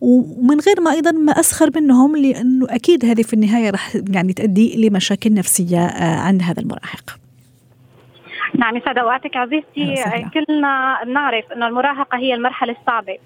ومن 0.00 0.60
غير 0.66 0.80
ما 0.80 0.90
أيضا 0.90 1.12
ما 1.12 1.32
أسخر 1.32 1.70
منهم 1.76 2.16
لأنه 2.16 2.66
أكيد 2.70 3.04
هذه 3.04 3.22
في 3.22 3.34
النهاية 3.34 3.70
راح 3.70 3.96
يعني 4.10 4.32
تؤدي 4.32 4.88
لمشاكل 4.88 5.34
نفسية 5.34 5.78
آه، 5.78 6.20
عند 6.20 6.42
هذا 6.42 6.62
المراهق. 6.62 7.18
نعم 8.54 8.76
يسعد 8.76 8.98
اوقاتك 8.98 9.36
عزيزتي 9.36 9.94
كلنا 10.34 11.00
بنعرف 11.04 11.44
انه 11.52 11.66
المراهقة 11.66 12.18
هي 12.18 12.34
المرحلة 12.34 12.76
الصعبة. 12.80 13.18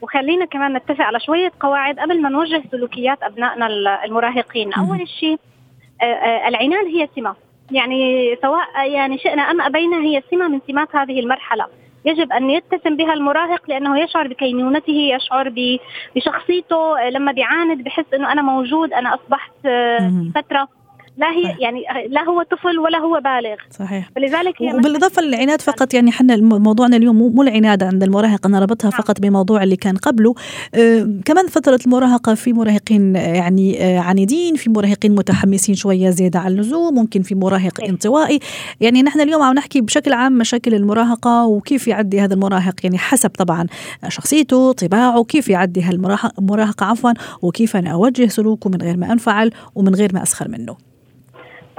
وخلينا 0.00 0.44
كمان 0.44 0.76
نتفق 0.76 1.04
على 1.04 1.20
شوية 1.20 1.52
قواعد 1.60 1.98
قبل 1.98 2.22
ما 2.22 2.28
نوجه 2.28 2.62
سلوكيات 2.70 3.22
أبنائنا 3.22 3.66
المراهقين، 4.04 4.72
أول 4.72 5.08
شيء 5.08 5.38
آه، 6.02 6.04
آه، 6.04 6.48
العناد 6.48 6.86
هي 6.86 7.08
سمه 7.16 7.34
يعني 7.70 8.36
سواء 8.42 8.90
يعني 8.90 9.18
شئنا 9.18 9.42
أم 9.42 9.60
أبينا 9.60 9.96
هي 9.96 10.22
سمه 10.30 10.48
من 10.48 10.60
سمات 10.66 10.96
هذه 10.96 11.20
المرحلة. 11.20 11.66
يجب 12.04 12.32
أن 12.32 12.50
يتسم 12.50 12.96
بها 12.96 13.12
المراهق 13.12 13.62
لأنه 13.68 14.00
يشعر 14.00 14.28
بكينونته 14.28 14.92
يشعر 14.92 15.52
بشخصيته 16.16 17.08
لما 17.08 17.32
بيعاند 17.32 17.84
بحس 17.84 18.04
إنه 18.14 18.32
أنا 18.32 18.42
موجود 18.42 18.92
أنا 18.92 19.14
أصبحت 19.14 19.52
فترة 20.34 20.68
لا 21.20 21.26
هي 21.30 21.56
يعني 21.60 21.82
لا 22.08 22.22
هو 22.22 22.42
طفل 22.42 22.78
ولا 22.78 22.98
هو 22.98 23.20
بالغ. 23.24 23.56
صحيح. 23.70 24.10
فلذلك 24.16 24.54
هي 24.62 24.74
وبالإضافة 24.74 25.22
للعناد 25.22 25.60
فقط 25.60 25.94
يعني 25.94 26.10
إحنا 26.10 26.36
موضوعنا 26.36 26.96
اليوم 26.96 27.16
مو 27.16 27.42
العناد 27.42 27.82
عند 27.82 28.02
المراهق 28.02 28.46
أنا 28.46 28.58
ربطها 28.58 28.90
نعم. 28.90 29.00
فقط 29.00 29.20
بموضوع 29.20 29.62
اللي 29.62 29.76
كان 29.76 29.96
قبله. 29.96 30.34
آه 30.74 31.08
كمان 31.24 31.46
فترة 31.46 31.78
المراهقة 31.86 32.34
في 32.34 32.52
مراهقين 32.52 33.16
يعني 33.16 33.84
آه 33.84 33.98
عنيدين 33.98 34.54
في 34.54 34.70
مراهقين 34.70 35.14
متحمسين 35.14 35.74
شوية 35.74 36.10
زيادة 36.10 36.38
عن 36.38 36.52
اللزوم 36.52 36.94
ممكن 36.94 37.22
في 37.22 37.34
مراهق 37.34 37.84
انطوائي. 37.84 38.38
يعني 38.80 39.02
نحن 39.02 39.20
اليوم 39.20 39.42
عم 39.42 39.54
نحكي 39.54 39.80
بشكل 39.80 40.12
عام 40.12 40.32
مشاكل 40.32 40.74
المراهقة 40.74 41.46
وكيف 41.46 41.88
يعدي 41.88 42.20
هذا 42.20 42.34
المراهق 42.34 42.74
يعني 42.84 42.98
حسب 42.98 43.30
طبعا 43.30 43.66
شخصيته 44.08 44.72
طباعه 44.72 45.24
كيف 45.24 45.48
يعدي 45.48 45.82
هالمراهق 45.82 46.82
عفوا 46.82 47.12
وكيف 47.42 47.76
أنا 47.76 47.90
أوجه 47.90 48.26
سلوكه 48.26 48.70
من 48.70 48.82
غير 48.82 48.96
ما 48.96 49.12
أنفعل 49.12 49.50
ومن 49.74 49.94
غير 49.94 50.10
ما 50.14 50.22
أسخر 50.22 50.48
منه. 50.48 50.89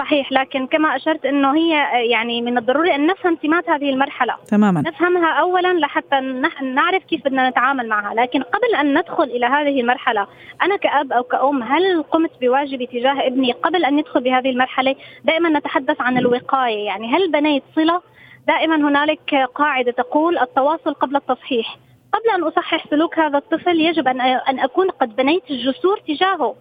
صحيح 0.01 0.31
لكن 0.31 0.67
كما 0.67 0.95
أشرت 0.95 1.25
إنه 1.25 1.55
هي 1.55 1.71
يعني 2.09 2.41
من 2.41 2.57
الضروري 2.57 2.95
أن 2.95 3.07
نفهم 3.07 3.37
سمات 3.41 3.69
هذه 3.69 3.89
المرحلة. 3.89 4.35
تماما. 4.47 4.81
نفهمها 4.81 5.29
اولا 5.29 5.73
لحتى 5.73 6.19
نعرف 6.61 7.03
كيف 7.03 7.25
بدنا 7.25 7.49
نتعامل 7.49 7.87
معها 7.87 8.13
لكن 8.13 8.41
قبل 8.41 8.75
أن 8.75 8.97
ندخل 8.97 9.23
إلى 9.23 9.45
هذه 9.45 9.81
المرحلة 9.81 10.27
أنا 10.61 10.75
كأب 10.75 11.13
أو 11.13 11.23
كأم 11.23 11.63
هل 11.63 12.03
قمت 12.03 12.31
بواجبي 12.41 12.85
تجاه 12.85 13.27
ابني 13.27 13.51
قبل 13.51 13.85
أن 13.85 13.99
يدخل 13.99 14.21
بهذه 14.21 14.49
المرحلة؟ 14.49 14.95
دائما 15.23 15.49
نتحدث 15.49 16.01
عن 16.01 16.17
الوقاية 16.17 16.85
يعني 16.85 17.15
هل 17.15 17.31
بنيت 17.31 17.63
صلة؟ 17.75 18.01
دائما 18.47 18.75
هنالك 18.75 19.35
قاعدة 19.55 19.91
تقول 19.91 20.37
التواصل 20.37 20.93
قبل 20.93 21.15
التصحيح. 21.15 21.77
قبل 22.13 22.29
أن 22.35 22.43
أصحح 22.43 22.87
سلوك 22.89 23.19
هذا 23.19 23.37
الطفل 23.37 23.81
يجب 23.81 24.07
أن 24.07 24.21
أن 24.21 24.59
أكون 24.59 24.89
قد 24.89 25.15
بنيت 25.15 25.51
الجسور 25.51 25.99
تجاهه. 26.07 26.55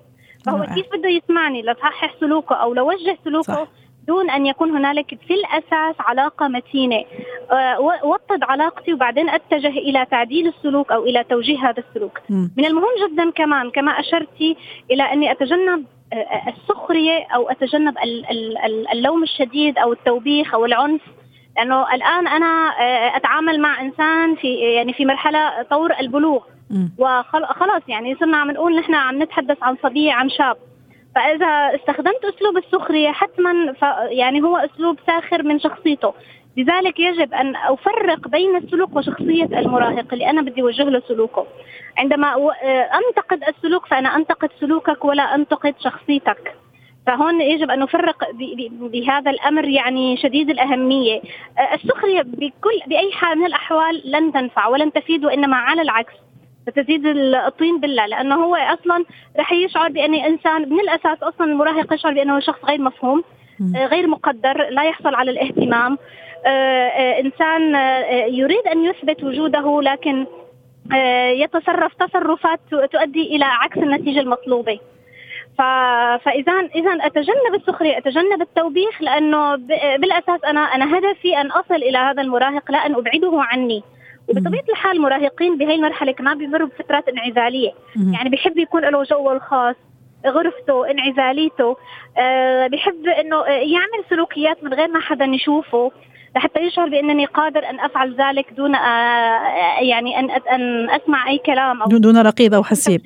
فهو 0.47 0.67
كيف 0.75 0.87
بده 0.93 1.09
يسمعني؟ 1.09 1.63
لصحح 1.63 2.15
سلوكه 2.21 2.55
أو 2.57 2.75
لوجه 2.75 3.19
سلوكه 3.25 3.55
صح. 3.55 3.69
دون 4.07 4.31
أن 4.31 4.47
يكون 4.47 4.71
هنالك 4.71 5.19
في 5.27 5.35
الأساس 5.35 5.95
علاقة 6.01 6.49
متينة. 6.49 7.05
أه 7.53 7.81
وطد 7.81 8.43
علاقتي 8.43 8.93
وبعدين 8.93 9.29
أتجه 9.31 9.69
إلى 9.69 10.07
تعديل 10.11 10.47
السلوك 10.47 10.93
أو 10.93 11.05
إلى 11.05 11.25
توجيه 11.25 11.59
هذا 11.69 11.83
السلوك. 11.89 12.21
م. 12.31 12.49
من 12.57 12.65
المهم 12.65 12.95
جدا 13.07 13.31
كمان 13.31 13.71
كما 13.71 13.93
اشرتي 13.93 14.57
إلى 14.91 15.03
أني 15.03 15.33
أتجنب 15.33 15.85
أه، 16.13 16.17
أه، 16.17 16.49
السخرية 16.49 17.27
أو 17.35 17.51
أتجنب 17.51 17.95
اللوم 18.93 19.23
الشديد 19.23 19.79
أو 19.79 19.93
التوبيخ 19.93 20.55
أو 20.55 20.65
العنف. 20.65 21.01
لأنه 21.57 21.95
الآن 21.95 22.29
أنا 22.29 22.71
أتعامل 23.17 23.61
مع 23.61 23.81
إنسان 23.81 24.35
في 24.35 24.55
يعني 24.55 24.93
في 24.93 25.05
مرحلة 25.05 25.63
طور 25.63 25.93
البلوغ. 26.01 26.41
وخلاص 26.99 27.83
يعني 27.89 28.15
صرنا 28.15 28.37
عم 28.37 28.51
نقول 28.51 28.79
نحن 28.79 28.95
عم 28.95 29.23
نتحدث 29.23 29.63
عن 29.63 29.77
صبي 29.83 30.11
عن 30.11 30.29
شاب. 30.29 30.57
فإذا 31.15 31.47
استخدمت 31.75 32.25
أسلوب 32.25 32.57
السخرية 32.57 33.11
حتما 33.11 33.75
يعني 34.09 34.43
هو 34.43 34.57
أسلوب 34.57 34.99
ساخر 35.07 35.43
من 35.43 35.61
شخصيته. 35.61 36.15
لذلك 36.57 37.01
يجب 37.01 37.35
أن 37.35 37.57
أفرق 37.57 38.29
بين 38.29 38.57
السلوك 38.57 38.97
وشخصية 38.97 39.45
المراهق 39.45 40.07
اللي 40.13 40.31
أنا 40.31 40.43
بدي 40.43 40.63
أوجه 40.63 40.83
له 40.83 41.03
سلوكه. 41.09 41.47
عندما 41.99 42.35
أنتقد 43.09 43.45
السلوك 43.49 43.87
فأنا 43.87 44.17
أنتقد 44.17 44.51
سلوكك 44.61 45.05
ولا 45.05 45.35
أنتقد 45.35 45.75
شخصيتك. 45.81 46.55
فهون 47.07 47.41
يجب 47.41 47.71
أن 47.71 47.79
نفرق 47.79 48.25
بهذا 48.81 49.31
الأمر 49.31 49.69
يعني 49.69 50.17
شديد 50.17 50.51
الأهمية. 50.51 51.21
السخرية 51.75 52.23
بكل 52.23 52.81
بأي 52.87 53.13
حال 53.13 53.39
من 53.39 53.47
الأحوال 53.47 54.03
لن 54.05 54.33
تنفع 54.33 54.67
ولن 54.67 54.93
تفيد 54.93 55.25
وإنما 55.25 55.57
على 55.57 55.83
العكس. 55.83 56.15
فتزيد 56.67 57.07
الطين 57.47 57.81
بالله 57.81 58.07
لأنه 58.07 58.35
هو 58.35 58.57
أصلا 58.57 59.05
رح 59.39 59.53
يشعر 59.53 59.89
بأني 59.89 60.27
إنسان 60.27 60.69
من 60.69 60.81
الأساس 60.81 61.23
أصلا 61.23 61.47
المراهق 61.47 61.95
يشعر 61.95 62.15
بأنه 62.15 62.41
شخص 62.41 62.65
غير 62.65 62.81
مفهوم 62.81 63.23
آه، 63.77 63.87
غير 63.87 64.07
مقدر 64.07 64.69
لا 64.71 64.85
يحصل 64.85 65.15
على 65.15 65.31
الاهتمام 65.31 65.99
آه، 66.47 66.49
آه، 66.49 67.21
إنسان 67.21 67.75
يريد 68.35 68.67
أن 68.67 68.85
يثبت 68.85 69.25
وجوده 69.25 69.83
لكن 69.83 70.27
يتصرف 71.33 71.95
تصرفات 71.95 72.61
تؤدي 72.93 73.37
إلى 73.37 73.45
عكس 73.45 73.79
النتيجة 73.79 74.21
المطلوبة. 74.21 74.79
فإذا 75.59 76.53
إذا 76.75 76.93
أتجنب 76.93 77.55
السخرية 77.55 77.99
أتجنب 77.99 78.43
التوبيخ 78.43 79.03
لأنه 79.03 79.57
بالأساس 79.97 80.45
أنا 80.45 80.61
أنا 80.61 80.99
هدفي 80.99 81.41
أن 81.41 81.47
أصل 81.47 81.75
إلى 81.75 81.99
هذا 81.99 82.23
المراهق 82.23 82.71
لا 82.71 82.87
أن 82.87 82.95
أبعده 82.95 83.33
عني. 83.35 83.83
وبطبيعة 84.31 84.65
الحال 84.71 84.97
المراهقين 84.97 85.59
بهي 85.59 85.75
المرحلة 85.75 86.13
كمان 86.13 86.39
بيمروا 86.39 86.69
بفترات 86.69 87.09
انعزالية. 87.09 87.71
يعني 88.15 88.29
بيحب 88.31 88.59
يكون 88.59 88.85
له 88.85 89.03
جوه 89.03 89.33
الخاص 89.33 89.77
غرفته 90.27 90.91
انعزاليته. 90.91 91.77
أه 92.19 92.67
بيحب 92.67 93.07
إنه 93.07 93.37
يعمل 93.47 94.05
سلوكيات 94.11 94.65
من 94.65 94.75
غير 94.75 94.89
ما 94.89 95.01
حدا 95.01 95.25
يشوفه. 95.25 95.93
لحتى 96.37 96.61
يشعر 96.61 96.89
بأنني 96.89 97.27
قادر 97.27 97.71
أن 97.71 97.81
أفعل 97.81 98.17
ذلك 98.19 98.47
دون 98.57 98.75
آه، 98.75 99.81
يعني 99.81 100.19
أن 100.19 100.31
أن 100.31 100.91
أسمع 100.91 101.29
أي 101.29 101.39
كلام 101.39 101.83
أو 101.83 101.89
دون 101.89 102.19
رقيب 102.19 102.55
أو 102.55 102.63
حسيب. 102.63 103.03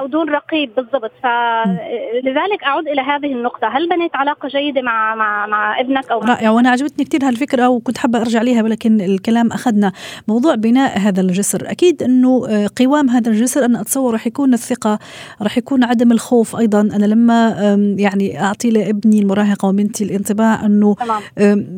أو 0.00 0.06
دون 0.06 0.30
رقيب 0.30 0.70
بالضبط. 0.76 1.12
فلذلك 1.22 2.64
أعود 2.66 2.88
إلى 2.88 3.00
هذه 3.00 3.32
النقطة. 3.32 3.68
هل 3.68 3.88
بنيت 3.88 4.16
علاقة 4.16 4.48
جيدة 4.48 4.82
مع 4.82 5.14
مع 5.14 5.46
مع 5.46 5.80
ابنك 5.80 6.10
أو 6.10 6.20
رائع. 6.20 6.50
وأنا 6.50 6.70
عجبتني 6.70 7.04
كثير 7.04 7.28
هالفكرة 7.28 7.68
وكنت 7.68 7.98
حابة 7.98 8.20
أرجع 8.20 8.42
ليها 8.42 8.62
ولكن 8.62 9.00
الكلام 9.00 9.52
أخذنا 9.52 9.92
موضوع 10.28 10.54
بناء 10.54 10.98
هذا 10.98 11.20
الجسر. 11.20 11.70
أكيد 11.70 12.02
أنه 12.02 12.46
آه، 12.48 12.70
قوام 12.76 13.10
هذا 13.10 13.30
الجسر 13.30 13.64
أنا 13.64 13.80
أتصور 13.80 14.12
راح 14.12 14.26
يكون 14.26 14.54
الثقة 14.54 14.98
راح 15.42 15.58
يكون 15.58 15.84
عدم 15.84 16.12
الخوف 16.12 16.56
أيضا. 16.56 16.80
أنا 16.80 17.06
لما 17.06 17.54
يعني 17.98 18.42
أعطي 18.42 18.70
لابني 18.70 19.20
المراهقة 19.20 19.68
وبنتي 19.68 20.04
الانطباع 20.04 20.66
أنه 20.66 20.96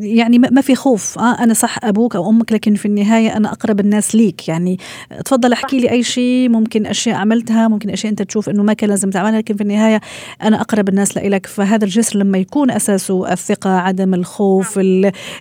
يعني 0.00 0.38
ما 0.38 0.60
في 0.60 0.69
في 0.70 0.76
خوف 0.76 1.18
آه 1.18 1.42
أنا 1.42 1.54
صح 1.54 1.84
أبوك 1.84 2.16
أو 2.16 2.30
أمك 2.30 2.52
لكن 2.52 2.74
في 2.74 2.86
النهاية 2.86 3.36
أنا 3.36 3.52
أقرب 3.52 3.80
الناس 3.80 4.14
ليك. 4.14 4.48
يعني 4.48 4.78
تفضل 5.24 5.52
احكي 5.52 5.78
لي 5.80 5.90
أي 5.90 6.02
شيء 6.02 6.48
ممكن 6.48 6.86
أشياء 6.86 7.16
عملتها 7.16 7.68
ممكن 7.68 7.90
أشياء 7.90 8.10
أنت 8.10 8.22
تشوف 8.22 8.48
إنه 8.48 8.62
ما 8.62 8.72
كان 8.72 8.90
لازم 8.90 9.10
تعملها 9.10 9.38
لكن 9.38 9.56
في 9.56 9.60
النهاية 9.60 10.00
أنا 10.42 10.60
أقرب 10.60 10.88
الناس 10.88 11.16
لك 11.16 11.46
فهذا 11.46 11.84
الجسر 11.84 12.18
لما 12.18 12.38
يكون 12.38 12.70
أساسه 12.70 13.32
الثقة 13.32 13.70
عدم 13.70 14.14
الخوف 14.14 14.78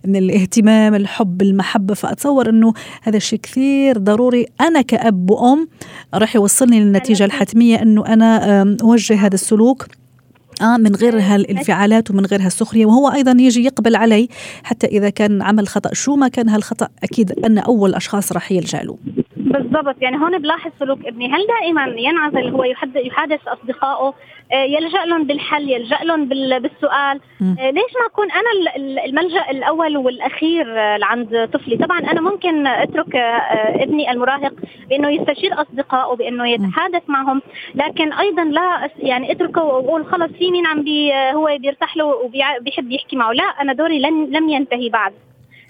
الاهتمام 0.06 0.96
الحب 0.96 1.42
المحبة. 1.42 1.94
فأتصور 1.94 2.50
إنه 2.50 2.74
هذا 3.04 3.18
الشيء 3.18 3.40
كثير 3.40 3.98
ضروري. 3.98 4.46
أنا 4.62 4.82
كأب 4.82 5.30
وأم 5.30 5.68
راح 6.14 6.36
يوصلني 6.36 6.80
للنتيجة 6.80 7.26
الحتمية 7.26 7.82
إنه 7.82 8.06
أنا 8.06 8.62
أوجه 8.82 9.26
هذا 9.26 9.36
السلوك. 9.36 9.88
آه 10.62 10.78
من 10.78 10.96
غير 10.96 11.20
هالانفعالات 11.20 12.12
ومن 12.12 12.26
غير 12.26 12.42
هالسخرية. 12.42 12.86
وهو 12.86 13.10
أيضا 13.10 13.32
يجي 13.32 13.64
يقبل 13.66 13.96
علي 13.96 14.30
حتى 14.64 14.88
إذا 14.88 15.10
كان 15.10 15.42
عمل 15.42 15.68
خطأ. 15.68 15.94
شو 15.94 16.16
ما 16.16 16.28
كان 16.28 16.50
هالخطأ 16.50 16.88
أكيد 17.04 17.32
أن 17.32 17.58
أول 17.58 17.96
أشخاص 17.96 18.32
راح 18.32 18.52
يلجا 18.52 18.82
له 18.82 18.98
بالضبط. 19.50 19.96
يعني 20.02 20.18
هون 20.18 20.38
بلاحظ 20.38 20.72
سلوك 20.80 21.06
ابني. 21.06 21.28
هل 21.34 21.48
دائما 21.48 21.86
ينعزل 21.98 22.50
هو 22.50 22.64
يحادث 22.96 23.48
أصدقائه؟ 23.48 24.14
آه، 24.52 24.64
يلجأ 24.64 25.06
لهم 25.06 25.24
بالحل 25.24 25.70
يلجأ 25.70 25.98
لهم 26.04 26.26
بالسؤال. 26.60 27.20
آه، 27.42 27.70
ليش 27.70 27.94
ما 28.00 28.06
أكون 28.06 28.28
أنا 28.32 28.50
الملجأ 29.06 29.50
الأول 29.52 29.98
والأخير 29.98 30.80
آه، 30.80 31.00
عند 31.02 31.50
طفلي؟ 31.54 31.78
طبعا 31.78 32.00
أنا 32.00 32.22
ممكن 32.22 32.68
أترك 32.68 33.16
ابني 33.16 34.12
المراهق 34.12 34.54
بأنه 34.90 35.10
يستشير 35.10 35.62
أصدقائه 35.62 36.16
بأنه 36.16 36.50
يتحادث 36.50 37.04
معهم. 37.08 37.42
لكن 37.76 38.14
أيضا 38.14 38.44
لا 38.44 38.90
يعني 38.98 39.32
أتركه 39.32 39.64
وأقول 39.64 40.06
خلص 40.06 40.32
في 40.32 40.52
مين 40.52 40.66
عم 40.66 40.84
بي 40.84 41.14
هو 41.14 41.58
بيرتاح 41.60 41.98
له 41.98 42.06
وبيحب 42.06 42.92
يحكي 42.92 43.16
معه. 43.16 43.32
لا 43.32 43.44
أنا 43.44 43.74
دوري 43.74 44.00
لن 44.00 44.26
لم 44.32 44.50
ينتهي 44.50 44.90
بعد. 44.90 45.14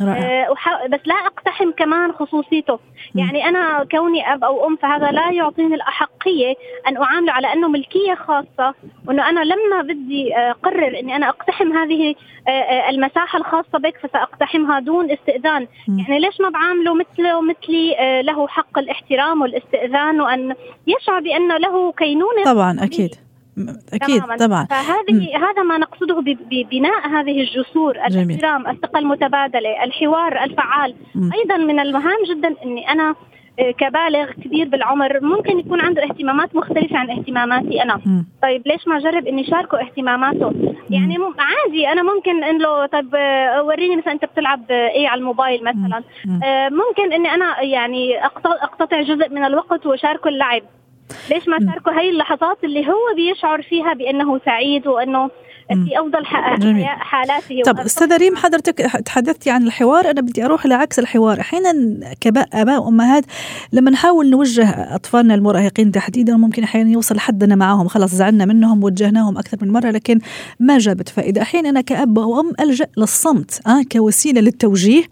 رائع. 0.02 0.50
أه 0.50 0.88
بس 0.88 1.00
لا 1.06 1.16
أقتحم 1.16 1.72
كمان 1.72 2.12
خصوصيته. 2.12 2.80
يعني 3.16 3.46
أنا 3.46 3.88
كوني 3.92 4.34
أب 4.34 4.44
أو 4.44 4.68
أم 4.68 4.76
فهذا 4.76 5.12
لا 5.12 5.32
يعطيني 5.32 5.76
الأحقية 5.76 6.56
أن 6.88 6.98
أعامله 6.98 7.34
على 7.34 7.54
أنه 7.54 7.68
ملكية 7.68 8.16
خاصة 8.16 8.74
وأنه 9.08 9.30
أنا 9.30 9.40
لما 9.40 9.82
بدي 9.82 10.36
اقرر 10.36 10.96
آه، 10.96 11.00
إني 11.00 11.16
أنا 11.16 11.30
أقتحم 11.30 11.74
هذه 11.74 12.16
آه، 12.48 12.52
آه، 12.52 12.90
المساحة 12.90 13.40
الخاصة 13.40 13.80
بك 13.80 13.98
فسأقتحمها 13.98 14.80
دون 14.80 15.12
استئذان. 15.12 15.68
م. 15.88 16.00
يعني 16.00 16.20
ليش 16.20 16.42
ما 16.42 16.50
بعامله 16.50 16.94
مثله 16.94 17.42
مثلي 17.42 17.96
له 18.24 18.48
حق 18.48 18.80
الاحترام 18.80 19.42
والاستئذان 19.42 20.22
وأن 20.22 20.56
يشعر 20.88 21.20
بأنه 21.20 21.58
له 21.58 21.92
كينونة؟ 21.92 22.44
طبعا 22.46 22.78
أكيد. 22.84 23.16
أكيد 23.94 24.22
تماماً. 24.22 24.38
طبعا. 24.38 24.66
فهذه 24.66 25.38
هذا 25.38 25.64
ما 25.64 25.78
نقصده 25.78 26.22
ببناء 26.52 27.08
هذه 27.08 27.42
الجسور 27.42 27.96
الاحترام 27.96 28.68
الثقة 28.68 29.00
المتبادلة 29.00 29.84
الحوار 29.84 30.44
الفعال. 30.44 30.96
م. 31.16 31.30
أيضا 31.34 31.58
من 31.58 31.80
المهام 31.80 32.18
جدا 32.30 32.56
إني 32.66 32.92
أنا 32.92 33.16
آه، 33.60 33.72
كبالغ 33.72 34.32
كبير 34.32 34.68
بالعمر 34.68 35.20
ممكن 35.24 35.60
يكون 35.60 35.82
عنده 35.82 36.04
اهتمامات 36.04 36.56
مختلفة 36.56 36.98
عن 36.98 37.10
اهتماماتي 37.10 37.84
أنا. 37.84 37.96
م. 37.96 38.26
طيب 38.44 38.68
ليش 38.68 38.88
ما 38.88 38.98
أجرب 38.98 39.28
إني 39.28 39.44
شاركه 39.46 39.82
اهتماماته؟ 39.82 40.54
يعني 40.90 41.18
عادي 41.40 41.88
أنا 41.88 42.04
ممكن 42.04 42.44
إن 42.44 42.58
له 42.58 42.86
طيب 42.86 43.16
آه، 43.16 43.64
وريني 43.64 43.96
مثلا 43.96 44.14
أنت 44.14 44.26
بتلعب 44.26 44.72
إيه 44.72 45.08
على 45.08 45.20
الموبايل 45.20 45.64
مثلا. 45.64 46.04
م. 46.26 46.44
آه 46.44 46.70
ممكن 46.70 47.14
إني 47.14 47.34
أنا 47.34 47.62
يعني 47.62 48.26
أقتطع 48.64 49.02
جزء 49.02 49.30
من 49.30 49.44
الوقت 49.46 49.86
وشاركه 49.86 50.28
اللعب. 50.28 50.62
ليش 51.30 51.48
ما 51.48 51.60
شاركوا 51.60 51.94
هاي 51.94 52.10
اللحظات 52.10 52.64
اللي 52.64 52.88
هو 52.88 53.16
بيشعر 53.16 53.62
فيها 53.62 53.94
بأنه 53.94 54.40
سعيد 54.46 54.88
وأنه 54.88 55.30
في 55.70 56.00
أفضل 56.00 56.26
حالاته 56.86 57.62
طب 57.66 57.80
أستاذة 57.80 58.18
ريم 58.18 58.36
حضرتك 58.36 58.78
تحدثتي 59.06 59.50
عن 59.50 59.64
الحوار 59.64 60.10
أنا 60.12 60.22
بدي 60.22 60.46
أروح 60.46 60.66
لعكس 60.66 61.00
الحوار. 61.00 61.40
أحيانا 61.40 61.74
كاباء 62.22 62.82
وأمهات 62.82 63.26
لما 63.74 63.92
نحاول 63.92 64.30
نوجه 64.30 64.96
أطفالنا 64.96 65.36
المراهقين 65.36 65.92
تحديدا 65.92 66.38
ممكن 66.38 66.64
أحيانا 66.64 66.90
يوصل 66.92 67.20
حدنا 67.20 67.56
معهم 67.56 67.88
خلاص 67.88 68.10
زعلنا 68.10 68.46
منهم 68.46 68.84
وجهناهم 68.84 69.38
أكثر 69.38 69.58
من 69.62 69.72
مرة 69.72 69.90
لكن 69.90 70.20
ما 70.60 70.78
جابت 70.78 71.10
فائده 71.10 71.42
أحيانا 71.42 71.70
أنا 71.70 71.82
كأب 71.82 72.20
أو 72.20 72.40
ام 72.40 72.52
ألجأ 72.60 72.88
للصمت 72.98 73.68
آه 73.68 73.84
كوسيلة 73.92 74.42
للتوجيه 74.42 75.04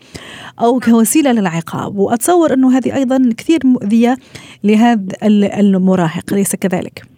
أو 0.59 0.79
كوسيلة 0.79 1.31
للعقاب. 1.31 1.97
وأتصور 1.97 2.53
أنه 2.53 2.77
هذه 2.77 2.95
أيضا 2.95 3.29
كثير 3.38 3.59
مؤذية 3.63 4.17
لهذا 4.63 5.01
المراهق 5.24 6.06
أليس 6.31 6.55
كذلك؟ 6.55 7.17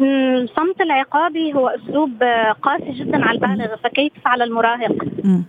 الصمت 0.00 0.80
العقابي 0.80 1.54
هو 1.54 1.68
أسلوب 1.68 2.22
قاسي 2.62 2.90
جدا 2.90 3.24
على 3.24 3.34
البالغ 3.34 3.76
فكيف 3.76 4.12
على 4.26 4.44
المراهق؟ 4.44 4.96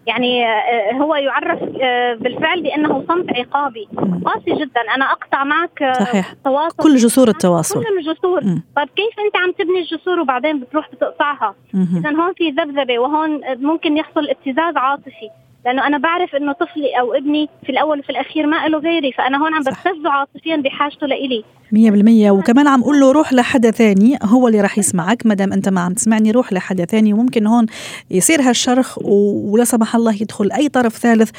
يعني 0.07 0.45
آه، 0.45 0.93
هو 0.93 1.15
يعرف 1.15 1.59
آه، 1.81 2.13
بالفعل 2.13 2.63
بأنه 2.63 3.05
صمت 3.07 3.29
عقابي 3.37 3.87
قاسي 4.25 4.51
جدا. 4.51 4.81
أنا 4.95 5.11
أقطع 5.11 5.43
معك 5.43 5.83
آه، 5.83 5.93
صحيح. 5.93 6.33
تواصل 6.43 6.83
كل 6.83 6.95
جسور 6.95 7.27
التواصل. 7.27 7.83
كل 7.83 7.97
الجسور. 7.99 8.41
طيب 8.75 8.89
كيف 8.95 9.19
أنت 9.25 9.37
عم 9.37 9.51
تبني 9.51 9.79
الجسور 9.79 10.19
وبعدين 10.19 10.59
بتروح 10.59 10.89
بتقطعها؟ 10.91 11.55
اذا 11.73 12.09
هون 12.09 12.33
في 12.33 12.49
ذبذبة 12.49 12.99
وهون 12.99 13.41
ممكن 13.47 13.97
يحصل 13.97 14.29
ابتزاز 14.29 14.77
عاطفي. 14.77 15.29
لأنه 15.65 15.87
أنا 15.87 15.97
بعرف 15.97 16.35
إنه 16.35 16.51
طفلي 16.51 16.99
أو 16.99 17.13
ابني 17.13 17.49
في 17.63 17.71
الأول 17.71 17.99
وفي 17.99 18.09
الأخير 18.09 18.47
ما 18.47 18.67
له 18.67 18.77
غيري 18.77 19.11
فأنا 19.11 19.37
هون 19.37 19.53
عم 19.53 19.61
ببتزه 19.61 20.09
عاطفيا 20.09 20.55
بحاجته 20.55 21.07
لإلي. 21.07 21.43
مية 21.71 21.91
بالمية. 21.91 22.31
وكمان 22.31 22.67
عم 22.67 22.81
أقول 22.81 22.99
له 22.99 23.11
روح 23.11 23.33
لحدا 23.33 23.71
ثاني 23.71 24.17
هو 24.23 24.47
اللي 24.47 24.61
راح 24.61 24.77
يسمعك 24.77 25.25
ما 25.25 25.33
دام 25.33 25.53
أنت 25.53 25.69
ما 25.69 25.81
عم 25.81 25.93
تسمعني 25.93 26.31
روح 26.31 26.53
لحدا 26.53 26.85
ثاني. 26.85 27.13
وممكن 27.13 27.47
هون 27.47 27.65
يصير 28.11 28.41
هالشرخ 28.41 28.97
ولا 29.51 29.63
سمح 29.63 29.95
الله 29.95 30.13
يدخل 30.13 30.51
أي 30.51 30.69
طرف 30.69 30.97
ثالث. 30.97 31.31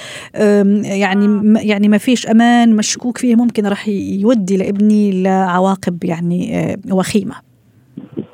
يعني 0.84 1.54
يعني 1.68 1.88
ما 1.88 1.98
فيش 1.98 2.26
أمان 2.26 2.76
مشكوك 2.76 3.18
فيه 3.18 3.34
ممكن 3.34 3.66
راح 3.66 3.88
يودي 3.88 4.56
لابني 4.56 5.22
لعواقب 5.22 6.04
يعني 6.04 6.58
آه، 6.58 6.76
وخيمة. 6.92 7.49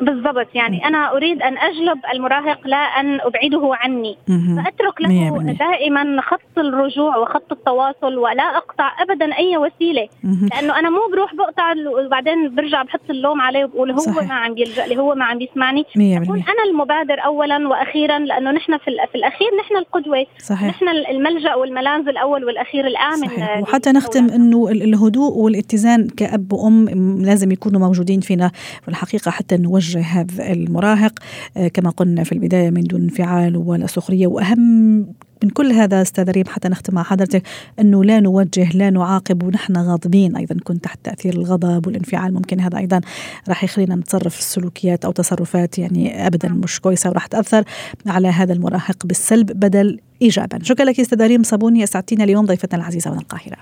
بالضبط 0.01 0.47
يعني 0.55 0.87
أنا 0.87 1.17
أريد 1.17 1.43
أن 1.43 1.59
أجلب 1.59 1.99
المراهق 2.15 2.67
لا 2.67 2.77
أن 2.77 3.21
أبعده 3.21 3.71
عني. 3.73 4.17
فأترك 4.27 5.01
له 5.01 5.55
دائما 5.59 6.21
خط 6.21 6.59
الرجوع 6.59 7.17
وخط 7.17 7.53
التواصل 7.53 8.19
ولا 8.19 8.43
أقطع 8.43 8.93
ابدا 9.03 9.37
أي 9.37 9.57
وسيلة. 9.57 10.09
لأنه 10.25 10.79
أنا 10.79 10.91
مو 10.91 11.01
بروح 11.13 11.35
بقطع 11.35 11.75
وبعدين 12.07 12.55
برجع 12.55 12.83
بحط 12.83 13.11
اللوم 13.11 13.41
عليه 13.41 13.65
وبقول 13.65 13.91
هو 13.91 13.99
صحيح. 13.99 14.29
ما 14.29 14.35
عم 14.35 14.55
بيلجأ 14.55 14.87
لي 14.87 14.97
هو 14.97 15.15
ما 15.15 15.25
عم 15.25 15.39
بيسمعني. 15.39 15.85
أكون 15.97 16.37
أنا 16.37 16.71
المبادر 16.71 17.25
اولا 17.25 17.69
وأخيرا 17.69 18.19
لأنه 18.19 18.51
نحن 18.51 18.79
في, 18.79 18.85
في 19.13 19.15
الأخير 19.15 19.49
نحن 19.61 19.77
القدوة. 19.77 20.27
صحيح. 20.39 20.69
نحن 20.69 20.89
الملجأ 20.89 21.55
والملاذ 21.55 22.09
الأول 22.09 22.45
والأخير 22.45 22.87
الآمن. 22.87 23.29
صحيح. 23.29 23.63
وحتى 23.63 23.93
نختم 23.93 24.27
إنه 24.31 24.69
الهدوء 24.71 25.33
والاتزان 25.33 26.09
كأب 26.09 26.53
وأم 26.53 26.87
لازم 27.23 27.53
يكونوا 27.53 27.81
موجودين 27.81 28.21
فينا 28.21 28.51
في 28.83 28.89
الحقيقة 28.89 29.31
حتى 29.31 29.57
نوجه 29.57 29.86
يوجه 29.87 30.07
هذا 30.07 30.53
المراهق. 30.53 31.18
آه، 31.57 31.68
كما 31.68 31.90
قلنا 31.90 32.25
في 32.25 32.33
البداية 32.33 32.70
من 32.70 32.83
دون 32.83 33.03
انفعال 33.03 33.57
ولا 33.57 33.87
سخرية. 33.87 34.27
وأهم 34.27 34.96
من 35.42 35.51
كل 35.51 35.72
هذا 35.72 36.03
أستاذ 36.03 36.31
ريم 36.31 36.44
حتى 36.46 36.68
نختم 36.68 36.94
مع 36.94 37.03
حضرتك 37.03 37.42
أنه 37.81 38.05
لا 38.05 38.20
نوجه 38.20 38.70
لا 38.75 38.90
نعاقب 38.90 39.42
ونحن 39.42 39.77
غاضبين 39.77 40.37
أيضا. 40.37 40.57
كنت 40.64 40.85
تحت 40.85 40.99
تأثير 41.05 41.35
الغضب 41.35 41.87
والانفعال. 41.87 42.35
ممكن 42.35 42.61
هذا 42.61 42.79
أيضا 42.79 43.01
راح 43.49 43.64
يخلينا 43.64 43.96
نتصرف 43.96 44.35
في 44.35 44.40
السلوكيات 44.40 45.05
أو 45.05 45.12
تصرفات 45.12 45.79
يعني 45.79 46.27
ابدا 46.27 46.49
مش 46.49 46.81
كويسة 46.81 47.11
وراح 47.11 47.27
تأثر 47.27 47.64
على 48.07 48.29
هذا 48.29 48.53
المراهق 48.53 49.07
بالسلب 49.07 49.46
بدل 49.46 50.01
ايجابا. 50.22 50.59
شكرا 50.62 50.85
لك 50.85 51.01
أستاذ 51.01 51.27
ريم 51.27 51.42
صابوني 51.42 51.85
أسعدتينا 51.85 52.25
اليوم 52.25 52.46
ضيفتنا 52.46 52.81
العزيزة 52.81 53.11
من 53.11 53.18
القاهرة. 53.18 53.57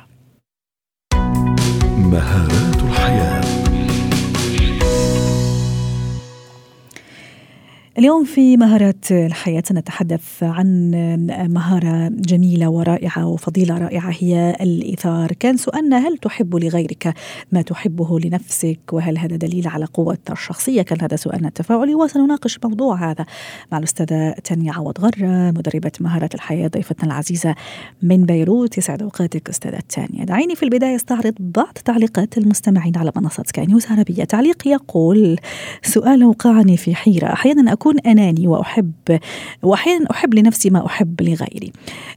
مهارات 1.96 2.73
اليوم 7.98 8.24
في 8.24 8.57
مهارات 8.57 9.12
الحياة 9.12 9.62
نتحدث 9.72 10.42
عن 10.42 10.90
مهارة 11.50 12.09
جميلة 12.09 12.68
ورائعة 12.68 13.26
وفضيلة 13.26 13.78
رائعة 13.78 14.12
هي 14.18 14.57
الإيثار. 14.61 15.33
كان 15.33 15.57
سؤالنا 15.57 16.09
هل 16.09 16.18
تحب 16.18 16.57
لغيرك 16.57 17.14
ما 17.52 17.62
تحبه 17.62 18.20
لنفسك؟ 18.20 18.78
وهل 18.92 19.18
هذا 19.18 19.37
دليل 19.37 19.68
على 19.68 19.85
قوة 19.85 20.18
الشخصية؟ 20.30 20.83
كان 20.83 21.00
هذا 21.00 21.16
سؤالنا 21.16 21.48
التفاعلي 21.48 21.94
وسنناقش 21.94 22.59
موضوع 22.64 23.11
هذا 23.11 23.26
مع 23.72 23.78
الأستاذة 23.78 24.30
تانيا 24.44 24.72
عوض 24.72 25.00
غرة 25.00 25.50
مدربة 25.50 25.92
مهارات 26.00 26.35
الحياة 26.35 26.68
ضيفتنا 26.68 27.07
العزيزة 27.07 27.54
من 28.02 28.26
بيروت. 28.26 28.78
يسعد 28.78 29.02
أوقاتك 29.02 29.48
أستاذة 29.48 29.78
تانيا 29.88 30.24
دعيني 30.24 30.54
في 30.54 30.62
البداية 30.62 30.96
أستعرض 30.96 31.35
بعض 31.40 31.78
تعليقات 31.85 32.38
المستمعين 32.38 32.96
على 32.96 33.12
منصة 33.16 33.42
سكاي 33.46 33.66
نيوز 33.66 33.87
عربية. 33.87 34.24
تعليق 34.24 34.68
يقول 34.68 35.37
سؤال 35.83 36.22
أوقعني 36.22 36.76
في 36.76 36.94
حيرة. 36.94 37.33
أحيانا 37.33 37.72
أكون 37.72 37.84
أكون 37.85 37.99
أناني 37.99 38.47
وأحب 38.47 38.92
وأحيانا 39.62 40.11
أحب 40.11 40.35
لنفسي 40.35 40.70
ما 40.70 40.87
أحب 40.87 41.23
لغيري. 41.23 41.73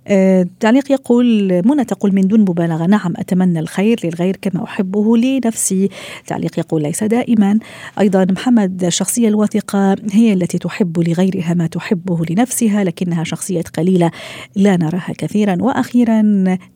آه 0.07 0.47
تعليق 0.59 0.91
يقول 0.91 1.61
منى 1.65 1.85
تقول 1.85 2.15
من 2.15 2.21
دون 2.21 2.39
مبالغة. 2.39 2.85
نعم 2.85 3.13
أتمنى 3.17 3.59
الخير 3.59 3.99
للغير 4.03 4.37
كما 4.41 4.63
أحبه 4.63 5.17
لنفسي. 5.17 5.89
تعليق 6.27 6.59
يقول 6.59 6.81
ليس 6.83 7.03
دائما. 7.03 7.59
أيضا 7.99 8.27
محمد 8.31 8.83
الشخصية 8.83 9.27
الواثقة 9.27 9.95
هي 10.11 10.33
التي 10.33 10.57
تحب 10.57 10.99
لغيرها 10.99 11.53
ما 11.53 11.67
تحبه 11.67 12.21
لنفسها 12.29 12.83
لكنها 12.83 13.23
شخصية 13.23 13.63
قليلة 13.77 14.11
لا 14.55 14.77
نراها 14.77 15.13
كثيرا. 15.17 15.57
وأخيرا 15.59 16.21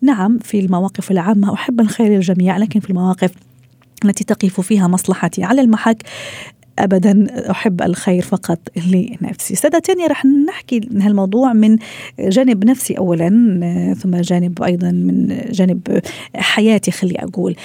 نعم 0.02 0.40
في 0.40 0.60
المواقف 0.60 1.12
العامة 1.12 1.54
أحب 1.54 1.82
الخير 1.82 2.08
للجميع 2.08 2.58
لكن 2.58 2.80
في 2.80 2.90
المواقف 2.90 3.32
التي 4.06 4.24
تقف 4.24 4.62
فيها 4.62 4.88
مصلحتي 4.88 5.44
على 5.44 5.62
المحك 5.62 6.04
ابدا 6.80 7.28
أحب 7.52 7.82
الخير 7.82 8.22
فقط 8.22 8.60
لنفسي. 8.76 9.56
سادة 9.56 9.80
تانية 9.80 10.08
رح 10.08 10.26
نحكي 10.26 10.82
هالموضوع 11.02 11.54
من 11.54 11.78
جانب 12.20 12.66
نفسي 12.66 12.98
اولا 12.98 13.30
ثم 14.02 14.16
جانب 14.16 14.64
أيضا 14.64 14.92
من 14.92 15.42
جانب 15.52 16.00
حياتي 16.36 16.92
خلي 16.92 17.16
أقول. 17.20 17.56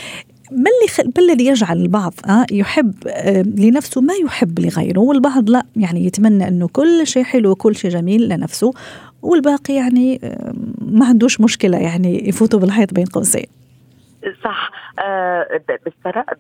ما 0.51 0.71
اللي 0.71 0.89
خل... 0.89 1.05
ما 1.05 1.33
الذي 1.33 1.47
يجعل 1.47 1.81
البعض 1.81 2.15
آه 2.29 2.47
يحب 2.53 2.95
آه 3.07 3.43
لنفسه 3.43 4.01
ما 4.01 4.15
يحب 4.25 4.61
لغيره؟ 4.61 5.01
والبعض 5.01 5.51
لا 5.51 5.67
يعني 5.77 6.07
يتمنى 6.07 6.49
إنه 6.49 6.69
كل 6.69 7.07
شيء 7.07 7.23
حلو 7.23 7.51
وكل 7.51 7.77
شيء 7.77 7.91
جميل 7.91 8.29
لنفسه 8.29 8.73
والباقي 9.23 9.75
يعني 9.75 10.21
آه 10.25 10.55
ما 10.81 11.07
عندوش 11.07 11.41
مشكلة 11.41 11.79
يعني 11.79 12.29
يفوتوا 12.29 12.61
بالحيط 12.61 12.95
بين 12.95 13.05
قوسين. 13.05 13.47
صح 14.45 14.71
آه 14.99 15.61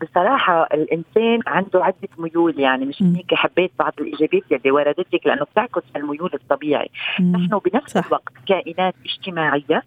بصراحة 0.02 0.62
الإنسان 0.74 1.40
عنده 1.46 1.84
عدة 1.84 2.08
ميول 2.18 2.60
يعني 2.60 2.86
مش 2.86 3.02
هيك 3.02 3.34
حبيت 3.34 3.72
بعض 3.78 3.92
الإيجابيات 4.00 4.52
اللي 4.52 4.70
وردت 4.70 5.14
لك 5.14 5.26
لأنه 5.26 5.44
بتعكس 5.44 5.82
الميول 5.96 6.30
الطبيعي 6.34 6.90
مم. 7.20 7.36
نحن 7.36 7.58
بنفس 7.58 7.92
صح. 7.92 8.06
الوقت 8.06 8.32
كائنات 8.48 8.94
اجتماعية 9.04 9.82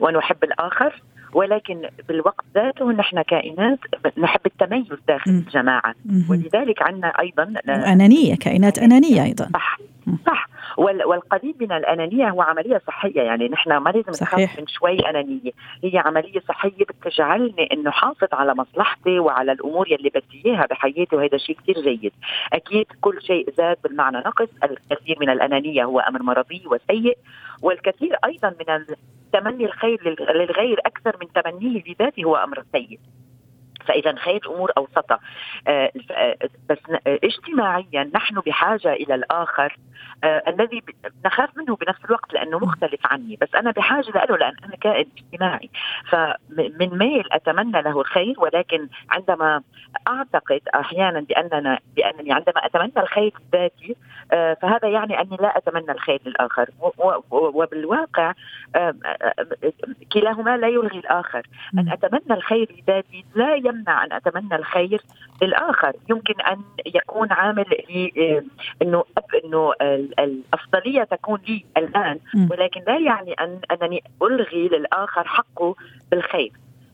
ونحب 0.00 0.44
الآخر 0.44 1.02
ولكن 1.32 1.88
بالوقت 2.08 2.44
ذاته 2.54 2.92
نحن 2.92 3.22
كائنات 3.22 3.78
نحب 4.18 4.40
التميز 4.46 4.86
داخل 5.08 5.30
الجماعة. 5.30 5.94
ولذلك 6.30 6.82
عندنا 6.82 7.08
أيضا 7.20 7.54
أنانية 7.68 8.36
كائنات 8.36 8.78
أنانية. 8.78 9.24
أيضا. 9.24 9.48
صح 9.54 9.78
صح. 10.26 10.48
والقريب 10.78 11.54
من 11.60 11.72
الأنانية 11.72 12.28
هو 12.28 12.42
عملية 12.42 12.82
صحية. 12.86 13.20
يعني 13.20 13.48
نحن 13.48 13.76
ما 13.76 13.90
لازم 13.90 14.10
نخاف 14.22 14.60
من 14.60 14.66
شوي 14.66 15.10
أنانية. 15.10 15.50
هي 15.84 15.98
عملية 15.98 16.40
صحية 16.48 16.84
بتجعلني 16.84 17.68
إنه 17.72 17.90
حافظ 17.90 18.28
على 18.32 18.54
مصلحتي 18.54 19.18
وعلى 19.18 19.52
الأمور 19.52 19.92
يلي 19.92 20.08
بدي 20.08 20.42
إياها 20.46 20.66
بحياتي 20.70 21.16
وهذا 21.16 21.38
شيء 21.38 21.56
كثير 21.56 21.80
جيد. 21.82 22.12
أكيد 22.52 22.86
كل 23.00 23.22
شيء 23.22 23.54
زاد 23.56 23.76
بالمعنى 23.84 24.18
نقص 24.18 24.48
الكثير 24.64 25.16
من 25.20 25.30
الأنانية 25.30 25.84
هو 25.84 26.00
أمر 26.00 26.22
مرضي 26.22 26.62
وسيء. 26.66 27.18
والكثير 27.62 28.16
أيضا 28.24 28.50
من 28.60 28.86
تمني 29.32 29.64
الخير 29.64 30.08
للغير 30.34 30.80
أكثر 30.86 31.16
من 31.20 31.42
تمنيه 31.42 31.82
لذاته 31.86 32.24
هو 32.24 32.36
أمر 32.36 32.64
سيء. 32.72 32.98
فإذا 33.82 34.14
خير 34.14 34.36
الأمور 34.36 34.72
أوسطها. 34.76 35.20
آه، 35.68 35.92
آه، 36.10 36.36
بس 36.70 36.78
آه، 37.06 37.18
اجتماعيا 37.24 38.10
نحن 38.14 38.40
بحاجة 38.40 38.92
إلى 38.92 39.14
الآخر 39.14 39.76
الذي 40.24 40.82
نخاف 41.24 41.56
منه 41.56 41.76
بنفس 41.76 42.04
الوقت 42.04 42.32
لأنه 42.32 42.58
مختلف 42.58 43.00
عني 43.04 43.38
بس 43.40 43.54
أنا 43.54 43.70
بحاجة 43.70 44.10
له 44.10 44.36
لأن 44.36 44.54
أنا 44.64 44.76
كائن 44.76 45.06
اجتماعي. 45.16 45.70
فمن 46.10 46.98
ميل 46.98 47.24
أتمنى 47.32 47.82
له 47.82 48.00
الخير 48.00 48.34
ولكن 48.38 48.88
عندما 49.10 49.62
أعتقد 50.08 50.60
أحيانا 50.74 51.20
باننا 51.20 51.78
بأنني 51.96 52.32
عندما 52.32 52.66
أتمنى 52.66 52.92
الخير 52.96 53.32
ذاتي 53.52 53.96
فهذا 54.30 54.88
يعني 54.88 55.20
أني 55.20 55.36
لا 55.40 55.56
أتمنى 55.56 55.92
الخير 55.92 56.20
للآخر. 56.26 56.70
وبالواقع 57.30 58.32
كلاهما 60.12 60.56
لا 60.56 60.68
يلغي 60.68 60.98
الآخر. 60.98 61.46
أن 61.78 61.88
أتمنى 61.88 62.38
الخير 62.38 62.72
لذاتي 62.78 63.24
لا 63.34 63.54
يمنع 63.72 64.04
أن 64.04 64.12
أتمنى 64.12 64.56
الخير 64.56 65.02
للآخر. 65.42 65.92
يمكن 66.10 66.40
أن 66.40 66.58
يكون 66.86 67.32
عامل 67.32 67.66
لي 67.90 68.42
إنه 68.82 69.04
إنه 69.44 69.72
الأفضلية 70.18 71.04
تكون 71.04 71.38
لي 71.48 71.64
الآن 71.76 72.18
ولكن 72.50 72.82
لا 72.86 72.98
يعني 72.98 73.32
ان 73.32 73.58
أنني 73.70 74.02
ألغي 74.22 74.68
للآخر 74.68 75.24
حقه 75.24 75.74
بالخير. 76.10 76.52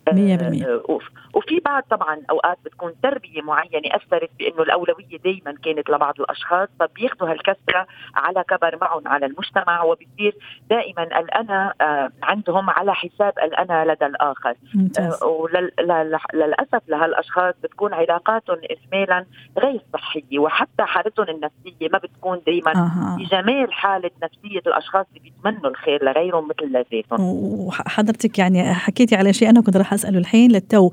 100% 0.08 0.66
آه، 0.66 0.98
وفي 1.38 1.61
بعض 1.64 1.83
طبعا 1.90 2.20
أوقات 2.31 2.59
بتكون 2.64 2.92
تربية 3.03 3.42
معينة 3.42 3.88
أثرت 3.96 4.31
بأنه 4.38 4.62
الأولوية 4.62 5.18
دائما 5.24 5.55
كانت 5.64 5.90
لبعض 5.90 6.20
الأشخاص 6.20 6.68
فبياخذوا 6.81 7.31
هالكسرة 7.31 7.87
على 8.14 8.44
كبر 8.48 8.79
معهم 8.81 9.09
على 9.09 9.27
المجتمع 9.27 9.83
وبصير 9.83 10.37
دائما 10.70 11.03
الأنا 11.03 11.74
آه، 11.81 12.11
عندهم 12.22 12.70
على 12.70 12.94
حساب 12.94 13.33
الأنا 13.38 13.92
لدى 13.92 14.07
الآخر. 14.07 14.55
آه، 14.98 15.24
وللاسف 15.27 16.83
لهالأشخاص 16.88 17.55
بتكون 17.62 17.94
علاقاتهم 17.94 18.59
اجمالا 18.70 19.27
غير 19.59 19.81
صحية 19.92 20.38
وحتى 20.38 20.83
حالتهم 20.83 21.27
النفسية 21.29 21.88
ما 21.92 21.98
بتكون 21.98 22.40
دائما 22.46 22.72
بجمال 23.18 23.72
حالة 23.72 24.11
نفسية 24.22 24.62
الأشخاص 24.66 25.07
اللي 25.16 25.20
بيتمنوا 25.20 25.70
الخير 25.70 26.05
لغيرهم 26.05 26.48
مثل 26.48 26.66
لذاتهم. 26.66 27.20
وحضرتك 27.20 28.38
يعني 28.38 28.74
حكيتي 28.74 29.16
على 29.16 29.33
شيء 29.33 29.51
أنا 29.51 29.61
كنت 29.61 29.77
راح 29.77 29.92
أسأله 29.92 30.18
الحين 30.18 30.51
للتو. 30.53 30.90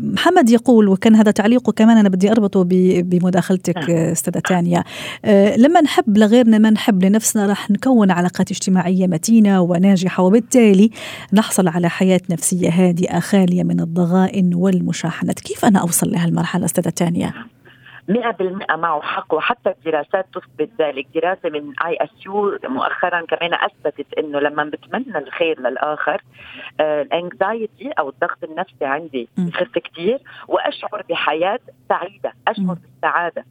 محمد 0.00 0.50
يقول 0.50 0.88
وكان 0.88 1.16
هذا 1.16 1.30
تعليقه 1.30 1.72
كمان 1.72 1.96
أنا 1.96 2.08
بدي 2.08 2.30
أربطه 2.30 2.64
بمداخلتك 3.02 3.76
نعم. 3.76 3.90
أستاذة 3.90 4.38
تانيا 4.38 4.84
أه، 5.24 5.56
لما 5.56 5.80
نحب 5.80 6.18
لغيرنا 6.18 6.58
ما 6.58 6.70
نحب 6.70 7.04
لنفسنا 7.04 7.46
راح 7.46 7.70
نكون 7.70 8.10
علاقات 8.10 8.50
اجتماعية 8.50 9.06
متينة 9.06 9.60
وناجحة 9.60 10.22
وبالتالي 10.22 10.90
نحصل 11.32 11.68
على 11.68 11.90
حياة 11.90 12.20
نفسية 12.30 12.70
هادئة 12.70 13.20
خالية 13.20 13.62
من 13.62 13.80
الضغائن 13.80 14.54
والمشاحنات. 14.54 15.40
كيف 15.40 15.64
أنا 15.64 15.78
أوصل 15.78 16.10
لهالمرحلة 16.10 16.64
أستاذة 16.64 16.90
تانيا 16.90 17.32
100% 18.08 18.76
معه 18.76 19.00
حق 19.00 19.34
وحتى 19.34 19.70
الدراسات 19.70 20.26
تثبت 20.34 20.70
ذلك. 20.78 21.06
دراسة 21.14 21.50
من 21.50 21.72
ASU 21.86 22.58
مؤخرا 22.64 23.20
كمان 23.20 23.54
أثبتت 23.54 24.14
إنه 24.18 24.40
لما 24.40 24.64
بتمنى 24.64 25.18
الخير 25.18 25.60
للآخر 25.60 26.22
آه، 26.80 27.02
ال 27.02 27.13
anxiety 27.13 27.90
أو 27.98 28.08
الضغط 28.08 28.44
النفسي 28.44 28.84
عندي 28.84 29.28
يخف 29.38 29.78
كثير 29.78 30.18
وأشعر 30.48 31.02
بحياة 31.10 31.60
سعيدة 31.88 32.32
أشعر 32.48 32.76
بالسعادة. 32.82 33.44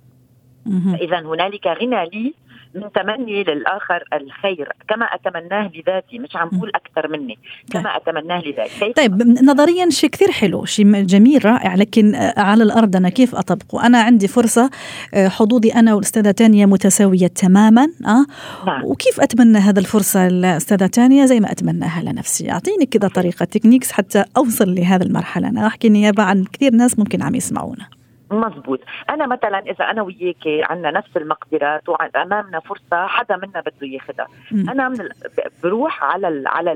فاذا 0.98 1.20
هنالك 1.20 1.68
غنى 1.68 2.06
لي 2.10 2.34
من 2.76 2.92
تمني 2.92 3.44
للآخر 3.44 4.04
الخير 4.14 4.70
كما 4.90 5.06
أتمناه 5.06 5.72
لذاتي 5.76 6.20
مش 6.20 6.36
عم 6.36 6.50
بقول 6.52 6.72
أكثر 6.76 7.08
مني 7.08 7.38
كما 7.72 7.84
طيب. 7.84 8.18
أتمناه 8.18 8.42
لذاتي. 8.42 8.94
طيب 8.94 9.22
نظريا 9.44 9.90
شيء 9.90 10.10
كثير 10.10 10.32
حلو 10.32 10.66
شيء 10.66 11.02
جميل 11.02 11.46
رائع 11.46 11.76
لكن 11.76 12.16
على 12.38 12.64
الأرض 12.64 12.96
أنا 12.96 13.10
كيف 13.10 13.36
أطبقه؟ 13.36 13.86
أنا 13.86 14.02
عندي 14.02 14.28
فرصة 14.28 14.70
آه، 15.14 15.28
حظوظي 15.28 15.70
أنا 15.70 15.94
والأستاذة 15.94 16.32
تانيا 16.32 16.66
متساوية 16.66 17.28
تماما 17.28 17.88
آه؟ 18.06 18.26
نعم. 18.66 18.86
وكيف 18.86 19.22
أتمنى 19.22 19.58
هذا 19.58 19.80
الفرصة 19.80 20.28
الاستاذه 20.28 20.86
تانيا 20.86 21.26
زي 21.26 21.40
ما 21.40 21.52
أتمناها 21.52 22.02
لنفسي. 22.02 22.52
أعطيني 22.52 22.86
كذا 22.86 23.08
طريقة 23.08 23.46
تكنيكس 23.46 23.92
حتى 23.92 24.26
أوصل 24.38 24.76
لهذا 24.76 25.04
المرحلة. 25.04 25.48
أنا 25.48 25.68
أحكي 25.68 25.90
نيابة 25.90 26.24
عن 26.24 26.44
كثير 26.44 26.74
ناس 26.74 27.00
ممكن 27.00 27.22
عم 27.22 27.36
يسمعونا. 27.36 28.01
مزبوط. 28.32 28.80
أنا 29.10 29.28
مثلا 29.28 29.60
إذا 29.60 29.86
أنا 29.86 30.02
وياك 30.02 30.48
عندنا 30.48 30.92
نفس 30.92 31.18
المقدرات 31.18 31.90
وامامنا 31.90 32.60
فرصة 32.60 33.08
حدا 33.08 33.38
منا 33.38 33.62
بده 33.62 33.88
ياخذها 33.88 34.28
أنا 34.52 34.90
من 34.90 35.10
بروح 35.64 36.04
على 36.04 36.44
على 36.46 36.72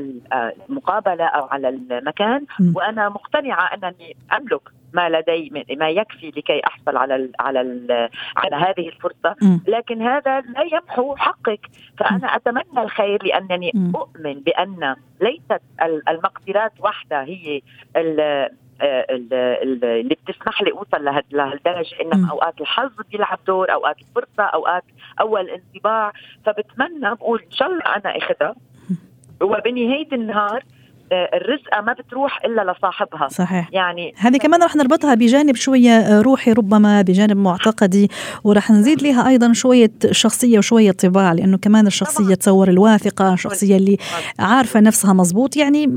المقابلة 0.69 1.25
أو 1.25 1.45
على 1.45 1.69
المكان 1.69 2.45
وأنا 2.75 3.09
مقتنعة 3.09 3.65
أنني 3.73 4.15
أملك 4.33 4.61
ما 4.93 5.09
لدي 5.09 5.65
ما 5.79 5.89
يكفي 5.89 6.27
لكي 6.29 6.61
أحصل 6.67 6.97
على 6.97 7.15
ال 7.15 7.31
على 7.39 7.61
ال 7.61 8.09
على 8.37 8.55
هذه 8.55 8.87
الفرصة. 8.89 9.35
لكن 9.67 10.01
هذا 10.01 10.41
لا 10.41 10.61
يمحو 10.61 11.15
حقك. 11.15 11.59
فأنا 11.97 12.35
أتمنى 12.35 12.83
الخير 12.83 13.23
لأنني 13.23 13.71
أؤمن 13.95 14.33
بأن 14.33 14.95
ليست 15.21 15.61
المقدرات 16.09 16.71
وحدها 16.79 17.23
هي 17.23 17.61
آه، 17.95 18.49
اللي 18.81 20.15
بتسمح 20.27 20.61
لي 20.61 20.71
أوصل 20.71 21.03
لهالدرجة 21.31 21.95
انما 22.01 22.31
أوقات 22.31 22.61
الحظ 22.61 22.91
بيلعب 23.11 23.39
دور 23.47 23.73
أوقات 23.73 23.95
الفرصة 24.01 24.43
أوقات 24.43 24.83
أول 25.21 25.49
انطباع. 25.49 26.11
فبتمنى 26.45 27.15
بقول 27.15 27.41
إن 27.45 27.51
شاء 27.51 27.67
الله 27.67 27.81
أنا 27.81 28.17
اخذها 28.17 28.55
وبنهاية 29.41 30.07
النهار 30.13 30.57
آه، 30.57 30.74
الرزقه 31.11 31.81
ما 31.81 31.93
بتروح 31.93 32.45
إلا 32.45 32.71
لصاحبها. 32.71 33.27
صحيح. 33.27 33.69
يعني 33.71 34.13
هذه 34.17 34.37
كمان 34.37 34.63
رح 34.63 34.75
نربطها 34.75 35.15
بجانب 35.15 35.55
شوية 35.55 35.91
آه، 35.91 36.21
روحي 36.21 36.53
ربما 36.53 37.01
بجانب 37.01 37.37
معتقدي 37.37 38.09
ورح 38.43 38.71
نزيد 38.71 39.03
لها 39.03 39.27
أيضا 39.27 39.53
شوية 39.53 39.91
شخصية 40.11 40.57
وشوية 40.57 40.91
طباع 40.91 41.33
لأنه 41.33 41.57
كمان 41.57 41.87
الشخصية 41.87 42.35
تصور 42.35 42.67
الواثقة 42.67 43.33
الشخصيه 43.33 43.77
اللي 43.77 43.97
عارفة 44.39 44.79
نفسها 44.79 45.13
مزبوط 45.13 45.57
يعني 45.57 45.89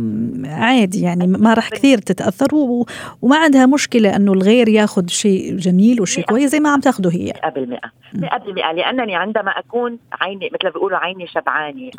عادي 0.44 1.02
يعني 1.02 1.26
ما 1.26 1.54
رح 1.54 1.68
كثير 1.68 1.98
تتأثر 1.98 2.48
وما 2.54 3.36
عندها 3.36 3.66
مشكلة 3.66 4.16
إنه 4.16 4.32
الغير 4.32 4.68
ياخذ 4.68 5.06
شيء 5.06 5.56
جميل 5.56 6.00
وشيء 6.00 6.24
كويس 6.24 6.50
زي 6.50 6.60
ما 6.60 6.70
عم 6.70 6.80
تاخذه 6.80 7.08
هي. 7.12 7.32
100% 7.32 7.88
100% 8.14 8.72
لأنني 8.74 9.16
عندما 9.16 9.50
أكون 9.50 9.98
عيني 10.20 10.50
مثل 10.52 10.64
ما 10.64 10.70
بيقولوا 10.70 10.98
عيني 10.98 11.26
شبعانه 11.26 11.90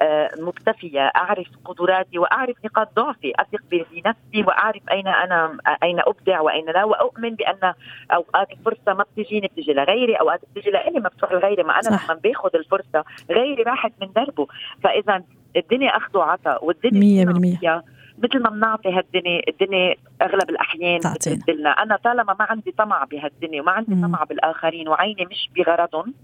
آه، 0.00 0.30
مكتفية 0.38 1.00
أعرف 1.00 1.46
قدراتي 1.76 2.18
وأعرف 2.18 2.56
نقاط 2.64 2.88
ضعفي 2.96 3.32
أثق 3.36 3.62
بنفسي 3.70 4.42
وأعرف 4.46 4.82
أين 4.90 5.08
أنا 5.08 5.58
أين 5.82 6.00
أبدع 6.00 6.40
وأين 6.40 6.66
لا 6.66 6.84
وأؤمن 6.84 7.34
بأن 7.34 7.74
أوقات 8.12 8.48
الفرصة 8.52 8.94
ما 8.94 9.04
بتجيني 9.16 9.46
بتجي 9.46 9.72
لغيري 9.72 10.14
أوقات 10.14 10.40
بتجي 10.54 10.70
لإلي 10.70 11.00
ما 11.00 11.08
بتروح 11.08 11.32
لغيري 11.32 11.62
ما 11.62 11.72
أنا 11.72 11.88
لما 11.88 12.20
باخذ 12.24 12.50
الفرصة 12.54 13.04
غيري 13.30 13.62
راحت 13.62 13.92
من 14.00 14.08
دربه. 14.16 14.46
فإذا 14.82 15.22
الدنيا 15.56 15.96
أخذ 15.96 16.18
وعطاء 16.18 16.64
والدنيا 16.64 17.24
100% 17.24 17.82
مثل 18.18 18.42
ما 18.42 18.50
بنعطي 18.50 18.88
هالدنيا 18.88 19.42
الدنيا 19.48 19.94
أغلب 20.22 20.50
الأحيان 20.50 21.00
بتبدلنا 21.36 21.70
أنا 21.70 21.96
طالما 21.96 22.36
ما 22.38 22.46
عندي 22.50 22.74
طمع 22.78 23.04
بهالدنيا 23.04 23.62
وما 23.62 23.72
عندي 23.72 23.94
طمع 24.02 24.24
بالآخرين 24.24 24.88
وعيني 24.88 25.24
مش 25.30 25.50
بغرضهم 25.56 26.14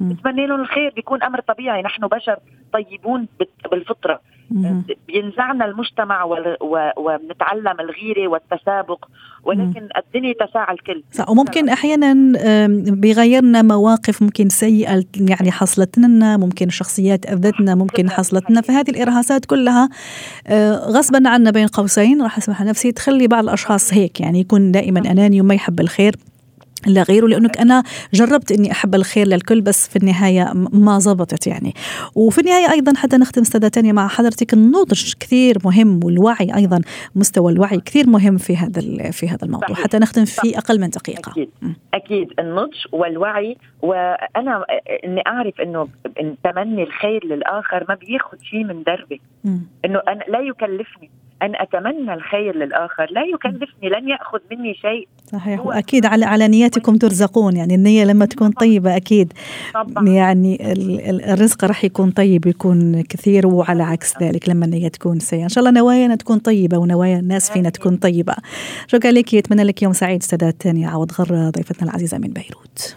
بتمنى 0.00 0.46
لهم 0.46 0.60
الخير 0.60 0.90
بيكون 0.90 1.22
أمر 1.22 1.40
طبيعي. 1.40 1.82
نحن 1.82 2.06
بشر 2.06 2.36
طيبون 2.72 3.28
بالفطرة. 3.70 4.20
بينزعنا 5.08 5.64
المجتمع 5.64 6.24
وبنتعلم 6.96 7.80
الغيرة 7.80 8.28
والتسابق 8.28 9.04
ولكن 9.44 9.88
الدنيا 9.96 10.34
تساعى 10.46 10.74
الكل. 10.74 11.02
صح 11.12 11.28
وممكن 11.28 11.68
أحيانا 11.68 12.14
بيغيرنا 12.90 13.62
مواقف 13.62 14.22
ممكن 14.22 14.48
سيئة 14.48 15.04
يعني 15.16 15.50
حصلت 15.50 15.98
لنا 15.98 16.36
ممكن 16.36 16.68
شخصيات 16.68 17.26
أذتنا 17.26 17.74
ممكن 17.74 18.10
حصلت 18.10 18.50
لنا 18.50 18.60
فهذه 18.60 18.90
الإرهاصات 18.90 19.44
كلها 19.44 19.88
آه، 20.46 20.74
غصبا 20.74 21.28
عنا 21.28 21.50
بين 21.50 21.66
قوسين. 21.66 22.22
راح 22.22 22.38
أسمح 22.38 22.62
نفسي 22.62 22.92
تخلي 22.92 23.28
بعض 23.28 23.44
الأشخاص 23.44 23.94
هيك 23.94 24.20
يعني 24.20 24.40
يكون 24.40 24.72
دائما 24.72 25.00
أناني 25.00 25.40
وما 25.40 25.54
يحب 25.54 25.80
الخير. 25.80 26.14
لا 26.86 27.02
غيره 27.02 27.26
لانك 27.26 27.58
أنا 27.58 27.82
جربت 28.14 28.52
إني 28.52 28.72
أحب 28.72 28.94
الخير 28.94 29.26
للكل 29.26 29.60
بس 29.60 29.88
في 29.88 29.96
النهاية 29.96 30.52
ما 30.72 30.98
زبطت 30.98 31.46
يعني. 31.46 31.74
وفي 32.14 32.40
النهاية 32.40 32.70
أيضا 32.70 32.92
حتى 32.96 33.16
نختم 33.16 33.40
استاذه 33.40 33.68
تانية 33.68 33.92
مع 33.92 34.08
حضرتك. 34.08 34.52
النضج 34.52 35.12
كثير 35.20 35.58
مهم 35.64 36.00
والوعي 36.04 36.54
أيضا 36.54 36.80
مستوى 37.14 37.52
الوعي 37.52 37.80
كثير 37.80 38.08
مهم 38.08 38.36
في 38.36 38.56
هذا 38.56 39.10
في 39.10 39.28
هذا 39.28 39.44
الموضوع. 39.44 39.68
صحيح. 39.68 39.84
حتى 39.84 39.98
نختم 39.98 40.24
في 40.24 40.58
أقل 40.58 40.80
من 40.80 40.90
دقيقة. 40.90 41.32
أكيد. 41.32 41.50
أكيد. 41.94 42.28
النضج 42.38 42.76
والوعي 42.92 43.56
وأنا 43.82 44.64
إني 45.04 45.22
أعرف 45.26 45.60
إنه 45.60 45.88
تمني 46.44 46.82
الخير 46.82 47.26
للآخر 47.26 47.84
ما 47.88 47.94
بياخذ 47.94 48.38
شيء 48.42 48.64
من 48.64 48.82
دربي. 48.82 49.20
إنه 49.84 50.00
أنا 50.08 50.24
لا 50.28 50.40
يكلفني. 50.40 51.10
أن 51.42 51.52
أتمنى 51.54 52.14
الخير 52.14 52.56
للآخر. 52.56 53.06
لا 53.10 53.22
يكلفني 53.34 53.88
لن 53.88 54.08
يأخذ 54.08 54.38
مني 54.50 54.74
شيء. 54.74 55.08
صحيح. 55.32 55.66
وأكيد 55.66 56.06
على 56.06 56.24
على 56.24 56.48
نياتكم 56.48 56.96
ترزقون. 56.96 57.56
يعني 57.56 57.74
النية 57.74 58.04
لما 58.04 58.24
تكون 58.26 58.50
طيبة 58.50 58.96
أكيد. 58.96 59.32
طبعا. 59.74 60.08
يعني 60.08 60.58
الرزق 61.32 61.64
راح 61.64 61.84
يكون 61.84 62.10
طيب 62.10 62.46
يكون 62.46 63.02
كثير 63.02 63.46
وعلى 63.46 63.82
عكس 63.82 64.22
ذلك 64.22 64.48
لما 64.48 64.64
النية 64.64 64.88
تكون 64.88 65.18
سيئة. 65.18 65.44
إن 65.44 65.48
شاء 65.48 65.64
الله 65.64 65.80
نوايانا 65.80 66.14
تكون 66.14 66.38
طيبة 66.38 66.78
ونوايا 66.78 67.18
الناس 67.18 67.50
فينا 67.50 67.70
تكون 67.70 67.96
طيبة. 67.96 68.34
شكرا 68.86 69.10
لك 69.10 69.34
أتمنى 69.34 69.62
لك 69.62 69.82
يوم 69.82 69.92
سعيد. 69.92 70.20
استاذة 70.20 70.50
تانية 70.50 70.88
عوض 70.88 71.12
غرة 71.12 71.50
ضيفتنا 71.50 71.88
العزيزة 71.88 72.18
من 72.18 72.32
بيروت. 72.32 72.96